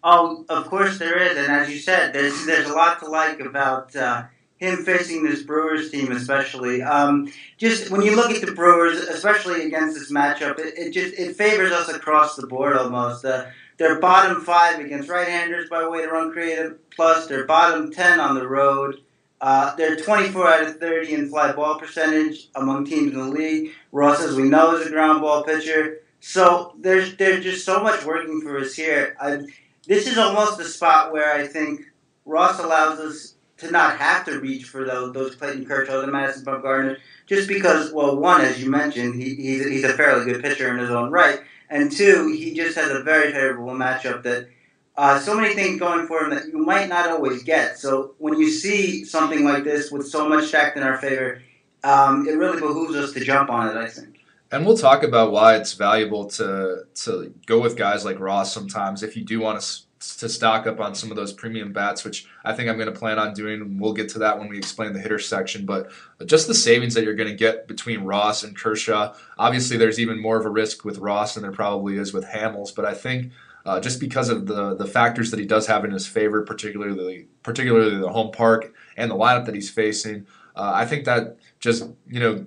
Oh, 0.04 0.46
of 0.50 0.66
course 0.66 0.98
there 0.98 1.18
is, 1.18 1.38
and 1.38 1.52
as 1.52 1.70
you 1.70 1.80
said, 1.80 2.14
there's 2.14 2.46
there's 2.46 2.70
a 2.70 2.74
lot 2.74 3.00
to 3.00 3.08
like 3.08 3.40
about 3.40 3.96
uh, 3.96 4.24
him 4.58 4.78
facing 4.78 5.24
this 5.24 5.44
Brewers 5.44 5.92
team, 5.92 6.12
especially. 6.12 6.82
Um, 6.82 7.32
just 7.58 7.92
when 7.92 8.02
you 8.02 8.16
look 8.16 8.32
at 8.32 8.42
the 8.42 8.54
Brewers, 8.54 8.98
especially 8.98 9.66
against 9.66 9.96
this 9.98 10.12
matchup, 10.12 10.60
it, 10.60 10.78
it 10.78 10.92
just 10.92 11.14
it 11.20 11.36
favors 11.36 11.72
us 11.72 11.90
across 11.90 12.36
the 12.36 12.48
board 12.48 12.78
almost. 12.78 13.26
Uh, 13.26 13.46
they're 13.78 14.00
bottom 14.00 14.42
five 14.42 14.80
against 14.80 15.10
right-handers 15.10 15.70
by 15.70 15.88
weighted 15.88 16.12
runs 16.12 16.34
created. 16.34 16.74
Plus, 16.96 17.28
they're 17.28 17.46
bottom 17.46 17.92
ten 17.92 18.20
on 18.20 18.36
the 18.36 18.48
road. 18.48 19.02
Uh, 19.40 19.76
they're 19.76 19.96
24 19.96 20.48
out 20.48 20.64
of 20.64 20.80
30 20.80 21.14
in 21.14 21.30
fly 21.30 21.52
ball 21.52 21.78
percentage 21.78 22.50
among 22.56 22.86
teams 22.86 23.14
in 23.14 23.20
the 23.20 23.26
league. 23.26 23.72
Ross, 23.92 24.20
as 24.20 24.36
we 24.36 24.44
know, 24.44 24.76
is 24.76 24.88
a 24.88 24.90
ground 24.90 25.22
ball 25.22 25.44
pitcher. 25.44 26.00
So 26.20 26.74
there's 26.80 27.16
there's 27.18 27.44
just 27.44 27.64
so 27.64 27.82
much 27.84 28.04
working 28.04 28.42
for 28.42 28.58
us 28.58 28.74
here. 28.74 29.16
I, 29.22 29.42
this 29.86 30.08
is 30.08 30.18
almost 30.18 30.58
the 30.58 30.66
spot 30.66 31.14
where 31.14 31.34
I 31.34 31.46
think 31.46 31.82
Ross 32.26 32.60
allows 32.60 33.00
us 33.00 33.36
to 33.58 33.72
not 33.72 33.98
have 33.98 34.26
to 34.26 34.40
reach 34.40 34.66
for 34.66 34.86
those 34.86 35.14
those 35.14 35.36
Clayton 35.36 35.66
Kershaw 35.66 36.02
and 36.02 36.12
Madison 36.12 36.44
Bumgarner, 36.44 36.98
just 37.28 37.48
because, 37.48 37.92
well, 37.92 38.18
one, 38.18 38.42
as 38.42 38.62
you 38.62 38.70
mentioned, 38.70 39.22
he, 39.22 39.36
he's, 39.36 39.66
he's 39.66 39.84
a 39.84 39.94
fairly 39.94 40.26
good 40.26 40.42
pitcher 40.42 40.72
in 40.72 40.80
his 40.80 40.90
own 40.90 41.12
right, 41.12 41.42
and 41.70 41.92
two, 41.92 42.32
he 42.32 42.54
just 42.54 42.76
has 42.76 42.92
a 42.92 43.04
very 43.04 43.32
favorable 43.32 43.74
matchup 43.74 44.24
that 44.24 44.48
uh, 44.96 45.20
so 45.20 45.40
many 45.40 45.54
things 45.54 45.80
going 45.80 46.08
for 46.08 46.24
him 46.24 46.32
that 46.32 46.48
you 46.48 46.58
might 46.58 46.90
not 46.90 47.10
always 47.10 47.44
get. 47.44 47.78
So 47.78 48.16
when 48.18 48.40
you 48.40 48.50
see 48.50 49.04
something 49.06 49.44
like 49.44 49.64
this 49.64 49.92
with 49.92 50.08
so 50.08 50.28
much 50.28 50.48
stacked 50.48 50.78
in 50.78 50.84
our 50.84 50.98
favor, 50.98 51.42
um, 51.84 52.28
it 52.28 52.34
really 52.34 52.60
behooves 52.60 52.96
us 52.96 53.14
to 53.14 53.20
jump 53.20 53.50
on 53.50 53.68
it. 53.70 53.80
I 53.80 53.88
think. 53.88 54.20
And 54.52 54.66
we'll 54.66 54.78
talk 54.78 55.04
about 55.04 55.32
why 55.32 55.56
it's 55.56 55.74
valuable 55.74 56.26
to 56.32 56.86
to 57.04 57.34
go 57.46 57.60
with 57.60 57.76
guys 57.76 58.06
like 58.06 58.20
Ross 58.20 58.54
sometimes 58.54 59.04
if 59.04 59.16
you 59.16 59.24
do 59.24 59.40
want 59.40 59.62
to 59.62 59.82
to 60.16 60.30
stock 60.30 60.66
up 60.68 60.80
on 60.80 60.96
some 60.96 61.12
of 61.12 61.18
those 61.18 61.34
premium 61.34 61.74
bats, 61.74 62.04
which 62.04 62.28
I 62.44 62.54
think 62.54 62.70
I'm 62.70 62.78
going 62.78 62.92
to 62.92 62.98
plan 62.98 63.20
on 63.20 63.34
doing. 63.34 63.78
We'll 63.78 63.94
get 63.94 64.10
to 64.10 64.20
that 64.20 64.40
when 64.40 64.48
we 64.48 64.58
explain 64.58 64.94
the 64.94 65.00
hitter 65.00 65.20
section. 65.20 65.66
But 65.66 65.92
just 66.26 66.48
the 66.48 66.54
savings 66.54 66.94
that 66.94 67.04
you're 67.04 67.16
going 67.16 67.30
to 67.30 67.36
get 67.36 67.68
between 67.68 68.04
Ross 68.04 68.44
and 68.44 68.58
Kershaw. 68.58 69.14
Obviously, 69.38 69.78
there's 69.78 70.00
even 70.00 70.20
more 70.20 70.38
of 70.38 70.46
a 70.46 70.50
risk 70.50 70.86
with 70.86 70.98
Ross 71.00 71.34
than 71.34 71.44
there 71.44 71.52
probably 71.52 71.98
is 71.98 72.14
with 72.14 72.26
Hamels. 72.26 72.74
But 72.74 72.86
I 72.86 72.94
think 72.94 73.32
uh, 73.66 73.80
just 73.82 74.00
because 74.00 74.30
of 74.30 74.46
the 74.46 74.76
the 74.76 74.86
factors 74.86 75.30
that 75.32 75.40
he 75.40 75.46
does 75.46 75.68
have 75.68 75.84
in 75.84 75.92
his 75.92 76.08
favor, 76.08 76.42
particularly 76.44 77.28
particularly 77.44 77.98
the 77.98 78.10
home 78.10 78.32
park 78.32 78.74
and 78.96 79.12
the 79.12 79.16
lineup 79.16 79.46
that 79.46 79.56
he's 79.56 79.70
facing, 79.70 80.26
uh, 80.56 80.72
I 80.74 80.86
think 80.86 81.06
that 81.06 81.38
just 81.60 81.90
you 82.08 82.20
know 82.20 82.46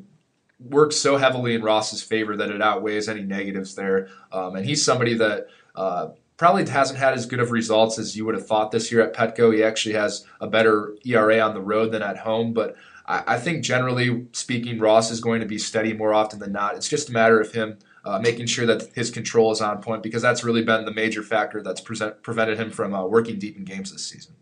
works 0.59 0.97
so 0.97 1.17
heavily 1.17 1.55
in 1.55 1.62
Ross's 1.62 2.02
favor 2.02 2.37
that 2.37 2.50
it 2.50 2.62
outweighs 2.62 3.09
any 3.09 3.23
negatives 3.23 3.75
there. 3.75 4.09
Um, 4.33 4.57
and 4.57 4.67
he's 4.67 4.85
somebody 4.85 5.14
that 5.14 5.49
uh, 5.75 6.09
probably 6.40 6.66
hasn't 6.66 6.99
had 6.99 7.12
as 7.12 7.26
good 7.26 7.38
of 7.38 7.50
results 7.50 7.99
as 7.99 8.16
you 8.16 8.25
would 8.25 8.35
have 8.35 8.47
thought 8.47 8.70
this 8.70 8.90
year 8.90 9.02
at 9.02 9.12
Petco. 9.12 9.54
He 9.54 9.62
actually 9.62 9.94
has 9.94 10.25
a 10.40 10.47
better 10.47 10.97
ERA 11.04 11.38
on 11.38 11.52
the 11.52 11.61
road 11.61 11.92
than 11.92 12.00
at 12.00 12.16
home, 12.16 12.54
but 12.54 12.76
I, 13.04 13.35
I 13.35 13.38
think 13.38 13.62
generally 13.62 14.26
speaking, 14.32 14.78
Ross 14.78 15.11
is 15.11 15.20
going 15.20 15.40
to 15.40 15.47
be 15.47 15.59
steady 15.59 15.92
more 15.92 16.14
often 16.14 16.38
than 16.38 16.50
not. 16.50 16.76
It's 16.76 16.88
just 16.88 17.11
a 17.11 17.12
matter 17.12 17.38
of 17.38 17.52
him. 17.52 17.78
Uh, 18.02 18.18
making 18.18 18.47
sure 18.47 18.64
that 18.64 18.90
his 18.94 19.11
control 19.11 19.52
is 19.52 19.61
on 19.61 19.82
point 19.82 20.02
because 20.02 20.23
that's 20.23 20.42
really 20.42 20.64
been 20.64 20.87
the 20.87 20.94
major 20.94 21.23
factor 21.23 21.62
that's 21.62 21.82
present, 21.82 22.23
prevented 22.23 22.59
him 22.59 22.70
from 22.70 22.94
uh, 22.94 23.04
working 23.04 23.38
deep 23.38 23.59
in 23.59 23.64
games 23.66 23.92
this 23.92 24.06
season. 24.06 24.32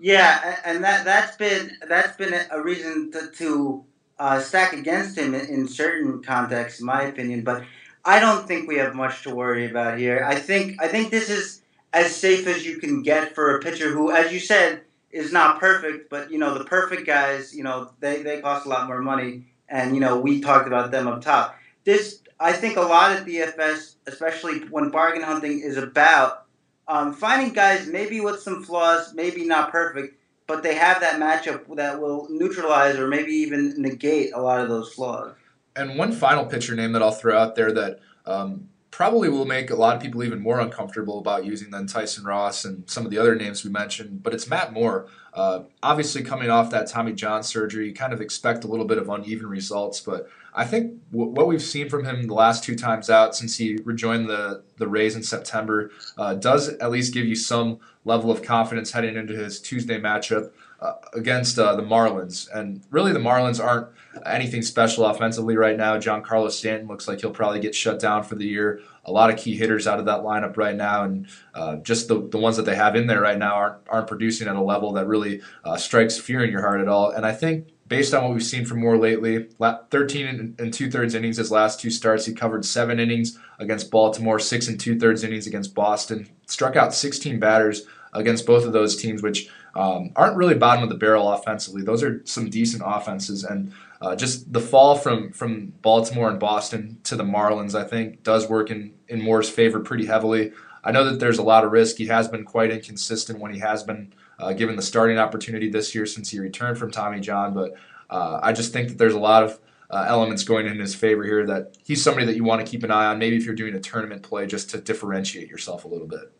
Yeah, 0.00 0.56
and 0.64 0.82
that 0.82 1.04
that's 1.04 1.36
been 1.36 1.70
that's 1.88 2.16
been 2.16 2.34
a 2.50 2.60
reason 2.60 3.12
to, 3.12 3.30
to 3.36 3.84
uh, 4.18 4.40
stack 4.40 4.72
against 4.72 5.16
him 5.16 5.36
in, 5.36 5.46
in, 5.46 5.68
certain 5.68 6.20
contexts, 6.24 6.80
in 6.80 6.86
my 6.86 7.02
opinion. 7.02 7.44
But 7.44 7.62
I 8.04 8.20
don't 8.20 8.46
think 8.46 8.68
we 8.68 8.76
have 8.76 8.94
much 8.94 9.22
to 9.24 9.34
worry 9.34 9.68
about 9.68 9.98
here. 9.98 10.24
I 10.26 10.36
think 10.36 10.80
I 10.80 10.88
think 10.88 11.10
this 11.10 11.28
is 11.28 11.62
as 11.92 12.14
safe 12.14 12.46
as 12.46 12.64
you 12.64 12.78
can 12.78 13.02
get 13.02 13.34
for 13.34 13.56
a 13.56 13.60
pitcher 13.60 13.90
who, 13.90 14.10
as 14.10 14.32
you 14.32 14.40
said, 14.40 14.82
is 15.10 15.32
not 15.32 15.60
perfect. 15.60 16.08
But 16.08 16.30
you 16.30 16.38
know, 16.38 16.56
the 16.56 16.64
perfect 16.64 17.06
guys, 17.06 17.54
you 17.54 17.62
know, 17.62 17.90
they 18.00 18.22
they 18.22 18.40
cost 18.40 18.66
a 18.66 18.68
lot 18.68 18.86
more 18.86 19.02
money, 19.02 19.44
and 19.68 19.94
you 19.94 20.00
know, 20.00 20.18
we 20.18 20.40
talked 20.40 20.66
about 20.66 20.90
them 20.90 21.08
up 21.08 21.22
top. 21.22 21.56
This 21.84 22.22
I 22.38 22.52
think 22.52 22.76
a 22.76 22.82
lot 22.82 23.16
of 23.16 23.26
DFS, 23.26 23.96
especially 24.06 24.60
when 24.70 24.90
bargain 24.90 25.22
hunting 25.22 25.60
is 25.60 25.76
about 25.76 26.46
um, 26.88 27.12
finding 27.12 27.52
guys 27.52 27.86
maybe 27.86 28.20
with 28.20 28.40
some 28.40 28.64
flaws, 28.64 29.12
maybe 29.14 29.44
not 29.44 29.70
perfect, 29.70 30.16
but 30.46 30.62
they 30.62 30.74
have 30.74 31.00
that 31.00 31.20
matchup 31.20 31.76
that 31.76 32.00
will 32.00 32.26
neutralize 32.30 32.96
or 32.96 33.06
maybe 33.06 33.32
even 33.32 33.80
negate 33.80 34.32
a 34.32 34.40
lot 34.40 34.60
of 34.60 34.68
those 34.68 34.92
flaws. 34.92 35.34
And 35.80 35.96
one 35.96 36.12
final 36.12 36.44
pitcher 36.44 36.74
name 36.74 36.92
that 36.92 37.02
I'll 37.02 37.10
throw 37.10 37.38
out 37.38 37.56
there 37.56 37.72
that 37.72 38.00
um, 38.26 38.68
probably 38.90 39.30
will 39.30 39.46
make 39.46 39.70
a 39.70 39.74
lot 39.74 39.96
of 39.96 40.02
people 40.02 40.22
even 40.22 40.40
more 40.40 40.60
uncomfortable 40.60 41.18
about 41.18 41.46
using 41.46 41.70
than 41.70 41.86
Tyson 41.86 42.22
Ross 42.22 42.66
and 42.66 42.88
some 42.88 43.06
of 43.06 43.10
the 43.10 43.16
other 43.16 43.34
names 43.34 43.64
we 43.64 43.70
mentioned, 43.70 44.22
but 44.22 44.34
it's 44.34 44.46
Matt 44.46 44.74
Moore. 44.74 45.06
Uh, 45.32 45.60
obviously, 45.82 46.22
coming 46.22 46.50
off 46.50 46.70
that 46.70 46.86
Tommy 46.86 47.14
John 47.14 47.42
surgery, 47.42 47.88
you 47.88 47.94
kind 47.94 48.12
of 48.12 48.20
expect 48.20 48.64
a 48.64 48.66
little 48.66 48.84
bit 48.84 48.98
of 48.98 49.08
uneven 49.08 49.46
results, 49.46 50.00
but 50.00 50.28
I 50.52 50.66
think 50.66 51.00
w- 51.12 51.30
what 51.30 51.46
we've 51.46 51.62
seen 51.62 51.88
from 51.88 52.04
him 52.04 52.26
the 52.26 52.34
last 52.34 52.62
two 52.62 52.76
times 52.76 53.08
out 53.08 53.34
since 53.34 53.56
he 53.56 53.78
rejoined 53.84 54.28
the, 54.28 54.64
the 54.76 54.86
Rays 54.88 55.16
in 55.16 55.22
September 55.22 55.92
uh, 56.18 56.34
does 56.34 56.68
at 56.68 56.90
least 56.90 57.14
give 57.14 57.24
you 57.24 57.36
some 57.36 57.78
level 58.04 58.30
of 58.30 58.42
confidence 58.42 58.90
heading 58.90 59.16
into 59.16 59.34
his 59.34 59.60
Tuesday 59.60 59.98
matchup 59.98 60.50
uh, 60.80 60.94
against 61.12 61.58
uh, 61.58 61.76
the 61.76 61.82
Marlins. 61.82 62.48
And 62.54 62.82
really, 62.90 63.12
the 63.12 63.18
Marlins 63.18 63.62
aren't 63.62 63.88
anything 64.26 64.62
special 64.62 65.04
offensively 65.06 65.56
right 65.56 65.76
now. 65.76 65.98
Giancarlo 65.98 66.50
Stanton 66.50 66.88
looks 66.88 67.06
like 67.06 67.20
he'll 67.20 67.30
probably 67.30 67.60
get 67.60 67.74
shut 67.74 68.00
down 68.00 68.22
for 68.22 68.34
the 68.34 68.46
year. 68.46 68.80
A 69.04 69.12
lot 69.12 69.30
of 69.30 69.38
key 69.38 69.56
hitters 69.56 69.86
out 69.86 69.98
of 69.98 70.06
that 70.06 70.20
lineup 70.20 70.56
right 70.56 70.76
now, 70.76 71.04
and 71.04 71.26
uh, 71.54 71.76
just 71.76 72.08
the, 72.08 72.28
the 72.28 72.38
ones 72.38 72.56
that 72.56 72.64
they 72.64 72.76
have 72.76 72.96
in 72.96 73.06
there 73.06 73.20
right 73.20 73.38
now 73.38 73.54
aren't, 73.54 73.76
aren't 73.88 74.06
producing 74.06 74.48
at 74.48 74.56
a 74.56 74.62
level 74.62 74.92
that 74.92 75.06
really 75.06 75.40
uh, 75.64 75.76
strikes 75.76 76.18
fear 76.18 76.44
in 76.44 76.50
your 76.50 76.62
heart 76.62 76.80
at 76.80 76.88
all. 76.88 77.10
And 77.10 77.24
I 77.26 77.32
think 77.32 77.68
based 77.90 78.14
on 78.14 78.22
what 78.22 78.32
we've 78.32 78.42
seen 78.42 78.64
from 78.64 78.80
Moore 78.80 78.96
lately, 78.96 79.48
13 79.58 80.54
and 80.58 80.72
two 80.72 80.90
thirds 80.90 81.14
innings 81.14 81.36
his 81.36 81.50
last 81.50 81.80
two 81.80 81.90
starts. 81.90 82.24
He 82.24 82.32
covered 82.32 82.64
seven 82.64 83.00
innings 83.00 83.38
against 83.58 83.90
Baltimore, 83.90 84.38
six 84.38 84.68
and 84.68 84.78
two 84.78 84.98
thirds 84.98 85.24
innings 85.24 85.46
against 85.46 85.74
Boston, 85.74 86.30
struck 86.46 86.76
out 86.76 86.94
16 86.94 87.38
batters 87.38 87.82
against 88.14 88.46
both 88.46 88.64
of 88.64 88.72
those 88.72 88.96
teams, 88.96 89.22
which 89.22 89.50
um, 89.74 90.12
aren't 90.16 90.36
really 90.36 90.54
bottom 90.54 90.82
of 90.82 90.88
the 90.88 90.96
barrel 90.96 91.30
offensively. 91.30 91.82
Those 91.82 92.02
are 92.02 92.22
some 92.24 92.50
decent 92.50 92.82
offenses, 92.84 93.44
and 93.44 93.72
uh, 94.00 94.16
just 94.16 94.52
the 94.52 94.60
fall 94.60 94.96
from 94.96 95.32
from 95.32 95.66
Baltimore 95.82 96.30
and 96.30 96.40
Boston 96.40 96.98
to 97.04 97.16
the 97.16 97.24
Marlins, 97.24 97.74
I 97.74 97.84
think, 97.84 98.22
does 98.22 98.48
work 98.48 98.70
in 98.70 98.94
in 99.08 99.22
Moore's 99.22 99.50
favor 99.50 99.80
pretty 99.80 100.06
heavily. 100.06 100.52
I 100.82 100.92
know 100.92 101.04
that 101.04 101.20
there's 101.20 101.38
a 101.38 101.42
lot 101.42 101.64
of 101.64 101.72
risk. 101.72 101.96
He 101.96 102.06
has 102.06 102.28
been 102.28 102.44
quite 102.44 102.70
inconsistent 102.70 103.38
when 103.38 103.52
he 103.52 103.60
has 103.60 103.82
been 103.82 104.14
uh, 104.38 104.52
given 104.54 104.76
the 104.76 104.82
starting 104.82 105.18
opportunity 105.18 105.68
this 105.68 105.94
year 105.94 106.06
since 106.06 106.30
he 106.30 106.38
returned 106.38 106.78
from 106.78 106.90
Tommy 106.90 107.20
John. 107.20 107.52
But 107.52 107.74
uh, 108.08 108.40
I 108.42 108.52
just 108.52 108.72
think 108.72 108.88
that 108.88 108.98
there's 108.98 109.14
a 109.14 109.18
lot 109.18 109.42
of 109.42 109.60
uh, 109.90 110.04
elements 110.08 110.44
going 110.44 110.66
in 110.66 110.78
his 110.78 110.94
favor 110.94 111.24
here 111.24 111.46
that 111.46 111.76
he's 111.84 112.02
somebody 112.02 112.26
that 112.26 112.36
you 112.36 112.44
want 112.44 112.64
to 112.64 112.70
keep 112.70 112.82
an 112.82 112.90
eye 112.90 113.06
on. 113.06 113.18
Maybe 113.18 113.36
if 113.36 113.44
you're 113.44 113.54
doing 113.54 113.74
a 113.74 113.80
tournament 113.80 114.22
play, 114.22 114.46
just 114.46 114.70
to 114.70 114.80
differentiate 114.80 115.48
yourself 115.48 115.84
a 115.84 115.88
little 115.88 116.06
bit. 116.06 116.32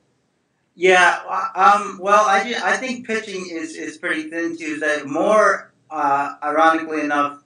Yeah, 0.80 1.18
um, 1.54 1.98
well, 2.00 2.24
I, 2.24 2.54
I 2.64 2.78
think 2.78 3.06
pitching 3.06 3.48
is, 3.50 3.76
is 3.76 3.98
pretty 3.98 4.30
thin 4.30 4.56
too. 4.56 4.78
That 4.78 5.06
Moore, 5.06 5.70
uh, 5.90 6.36
ironically 6.42 7.02
enough, 7.02 7.42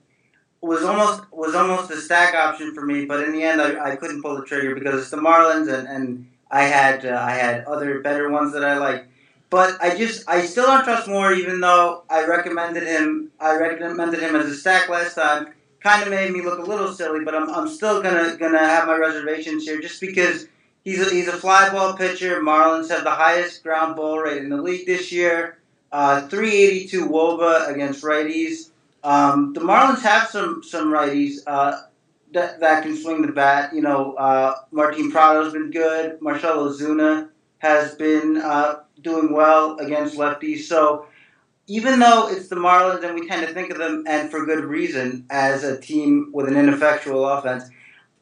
was 0.60 0.84
almost 0.84 1.22
was 1.32 1.52
almost 1.56 1.90
a 1.90 1.96
stack 1.96 2.36
option 2.36 2.72
for 2.76 2.86
me, 2.86 3.06
but 3.06 3.24
in 3.24 3.32
the 3.32 3.42
end, 3.42 3.60
I, 3.60 3.90
I 3.90 3.96
couldn't 3.96 4.22
pull 4.22 4.36
the 4.36 4.44
trigger 4.44 4.76
because 4.76 5.00
it's 5.00 5.10
the 5.10 5.16
Marlins, 5.16 5.68
and, 5.68 5.88
and 5.88 6.28
I 6.48 6.62
had 6.62 7.04
uh, 7.04 7.18
I 7.20 7.32
had 7.32 7.64
other 7.64 7.98
better 7.98 8.30
ones 8.30 8.52
that 8.52 8.64
I 8.64 8.78
like. 8.78 9.08
But 9.50 9.82
I 9.82 9.96
just 9.96 10.28
I 10.28 10.42
still 10.46 10.66
don't 10.66 10.84
trust 10.84 11.08
Moore, 11.08 11.32
even 11.32 11.58
though 11.60 12.04
I 12.08 12.26
recommended 12.26 12.84
him. 12.84 13.32
I 13.40 13.56
recommended 13.56 14.20
him 14.20 14.36
as 14.36 14.46
a 14.46 14.54
stack 14.54 14.88
last 14.88 15.16
time. 15.16 15.48
Kind 15.80 16.04
of 16.04 16.10
made 16.10 16.30
me 16.30 16.40
look 16.40 16.60
a 16.60 16.70
little 16.70 16.92
silly, 16.92 17.24
but 17.24 17.34
I'm, 17.34 17.50
I'm 17.50 17.66
still 17.66 18.00
gonna 18.00 18.36
gonna 18.36 18.60
have 18.60 18.86
my 18.86 18.96
reservations 18.96 19.64
here, 19.64 19.80
just 19.80 20.00
because 20.00 20.46
he's 20.84 21.00
a, 21.00 21.10
he's 21.10 21.28
a 21.28 21.32
fly 21.32 21.70
ball 21.70 21.96
pitcher. 21.96 22.40
Marlins 22.40 22.90
have 22.90 23.04
the 23.04 23.10
highest 23.10 23.62
ground 23.62 23.96
ball 23.96 24.18
rate 24.18 24.42
in 24.42 24.50
the 24.50 24.60
league 24.60 24.86
this 24.86 25.10
year. 25.10 25.58
Uh, 25.90 26.26
382 26.28 27.08
WOBA 27.08 27.72
against 27.72 28.02
righties. 28.02 28.70
Um, 29.02 29.52
the 29.52 29.60
Marlins 29.60 30.02
have 30.02 30.28
some 30.28 30.62
some 30.62 30.92
righties 30.92 31.38
uh, 31.46 31.82
that, 32.32 32.60
that 32.60 32.82
can 32.82 32.96
swing 32.96 33.22
the 33.22 33.32
bat. 33.32 33.74
You 33.74 33.82
know, 33.82 34.14
uh, 34.14 34.54
Martin 34.70 35.10
Prado's 35.10 35.52
been 35.52 35.70
good. 35.70 36.20
Marcell 36.20 36.68
Ozuna 36.68 37.28
has 37.58 37.94
been 37.94 38.38
uh, 38.38 38.80
doing 39.02 39.32
well 39.32 39.78
against 39.78 40.16
lefties. 40.16 40.62
So 40.64 41.06
even 41.66 41.98
though 41.98 42.28
it's 42.28 42.48
the 42.48 42.56
Marlins 42.56 43.04
and 43.04 43.14
we 43.14 43.26
tend 43.26 43.46
to 43.46 43.54
think 43.54 43.70
of 43.70 43.78
them, 43.78 44.04
and 44.06 44.30
for 44.30 44.44
good 44.44 44.64
reason, 44.64 45.26
as 45.30 45.64
a 45.64 45.80
team 45.80 46.30
with 46.32 46.48
an 46.48 46.56
ineffectual 46.56 47.26
offense, 47.26 47.64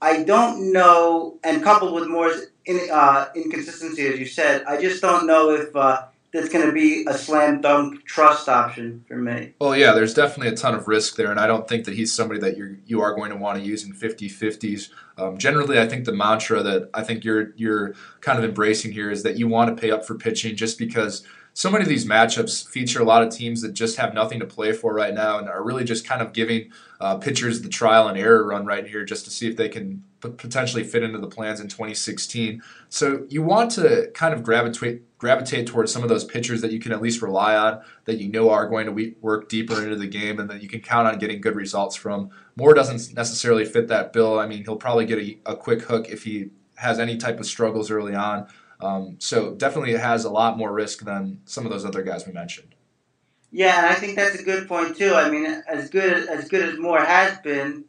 I 0.01 0.25
don't 0.25 0.73
know, 0.73 1.39
and 1.43 1.63
coupled 1.63 1.95
with 1.95 2.09
Moore's 2.09 2.47
in, 2.67 2.81
uh, 2.91 3.29
inconsistency, 3.35 4.07
as 4.07 4.19
you 4.19 4.27
said, 4.27 4.65
I 4.65 4.81
just 4.81 5.03
don't 5.03 5.27
know 5.27 5.51
if 5.51 5.75
uh, 5.75 6.05
that's 6.33 6.49
going 6.49 6.67
to 6.67 6.73
be 6.73 7.05
a 7.09 7.15
slam 7.15 7.61
dunk 7.61 8.05
trust 8.05 8.49
option 8.49 9.05
for 9.07 9.17
me. 9.17 9.55
Well, 9.61 9.77
yeah, 9.77 9.93
there's 9.93 10.15
definitely 10.15 10.53
a 10.53 10.57
ton 10.57 10.75
of 10.75 10.89
risk 10.89 11.17
there, 11.17 11.31
and 11.31 11.39
I 11.39 11.47
don't 11.47 11.69
think 11.69 11.85
that 11.85 11.95
he's 11.95 12.13
somebody 12.13 12.41
that 12.41 12.57
you 12.57 12.79
you 12.87 13.01
are 13.01 13.15
going 13.15 13.31
to 13.31 13.37
want 13.37 13.59
to 13.59 13.65
use 13.65 13.85
in 13.85 13.93
50-50s. 13.93 14.91
Um, 15.19 15.39
generally, 15.39 15.79
I 15.79 15.87
think 15.87 16.05
the 16.05 16.13
mantra 16.13 16.63
that 16.63 16.91
I 16.95 17.03
think 17.03 17.25
you're 17.25 17.53
you're 17.57 17.95
kind 18.21 18.39
of 18.39 18.45
embracing 18.45 18.93
here 18.93 19.11
is 19.11 19.23
that 19.25 19.39
you 19.39 19.49
want 19.49 19.75
to 19.75 19.81
pay 19.81 19.91
up 19.91 20.05
for 20.07 20.15
pitching 20.15 20.57
just 20.57 20.79
because– 20.79 21.27
so 21.55 21.71
many 21.71 21.83
of 21.83 21.89
these 21.89 22.07
matchups 22.07 22.67
feature 22.67 23.01
a 23.01 23.05
lot 23.05 23.23
of 23.23 23.31
teams 23.31 23.61
that 23.63 23.73
just 23.73 23.97
have 23.97 24.15
nothing 24.15 24.41
to 24.41 24.47
play 24.47 24.73
for 24.73 24.95
right 24.95 25.13
now 25.13 25.39
and 25.39 25.49
are 25.49 25.63
really 25.63 25.85
just 25.85 26.07
kind 26.07 26.23
of 26.23 26.33
giving 26.33 26.71
uh, 27.01 27.17
pitchers 27.17 27.61
the 27.61 27.69
trial 27.69 28.09
and 28.09 28.17
error 28.17 28.47
run 28.47 28.65
right 28.65 28.87
here 28.87 29.05
just 29.05 29.25
to 29.27 29.31
see 29.31 29.49
if 29.49 29.57
they 29.57 29.69
can 29.69 30.03
p- 30.23 30.31
potentially 30.31 30.83
fit 30.83 31.03
into 31.03 31.19
the 31.19 31.27
plans 31.27 31.61
in 31.61 31.69
2016. 31.69 32.63
So 32.89 33.27
you 33.29 33.43
want 33.43 33.71
to 33.73 34.11
kind 34.15 34.33
of 34.33 34.43
gravitate 34.43 35.03
gravitate 35.19 35.69
towards 35.69 35.93
some 35.93 36.03
of 36.03 36.09
those 36.09 36.25
pitchers 36.25 36.61
that 36.63 36.73
you 36.73 36.81
can 36.81 36.91
at 36.91 37.01
least 37.01 37.23
rely 37.23 37.55
on, 37.55 37.81
that 38.07 38.19
you 38.19 38.29
know 38.29 38.51
are 38.51 38.69
going 38.69 38.87
to 38.87 38.93
we- 38.93 39.15
work 39.21 39.49
deeper 39.49 39.81
into 39.81 39.95
the 39.95 40.07
game, 40.09 40.41
and 40.41 40.51
that 40.51 40.63
you 40.63 40.69
can 40.69 40.81
count 40.81 41.07
on 41.07 41.19
getting 41.19 41.41
good 41.41 41.55
results 41.55 41.95
from. 41.95 42.31
Moore 42.57 42.75
doesn't 42.75 43.15
necessarily 43.15 43.65
fit 43.65 43.87
that 43.89 44.13
bill. 44.13 44.41
I 44.41 44.47
mean, 44.47 44.65
he'll 44.65 44.77
probably 44.77 45.07
get 45.07 45.19
a, 45.19 45.39
a 45.53 45.57
quick 45.57 45.83
hook 45.83 46.09
if 46.09 46.25
he 46.25 46.51
has 46.77 46.99
any 46.99 47.17
type 47.17 47.39
of 47.39 47.47
struggles 47.47 47.91
early 47.91 48.15
on. 48.15 48.49
Um, 48.83 49.17
so 49.21 49.55
definitely 49.55 49.93
it 49.93 50.01
has 50.01 50.25
a 50.25 50.31
lot 50.31 50.59
more 50.59 50.73
risk 50.73 51.05
than 51.05 51.41
some 51.45 51.65
of 51.65 51.71
those 51.71 51.85
other 51.85 52.03
guys 52.03 52.27
we 52.27 52.33
mentioned. 52.33 52.75
Yeah, 53.53 53.79
and 53.79 53.87
I 53.87 53.95
think 53.95 54.17
that's 54.17 54.41
a 54.41 54.43
good 54.43 54.67
point 54.67 54.97
too. 54.97 55.15
I 55.15 55.31
mean, 55.31 55.47
as 55.69 55.89
good 55.89 56.29
as 56.29 56.49
good 56.49 56.69
as 56.69 56.79
Moore 56.79 57.05
has 57.05 57.39
been 57.39 57.85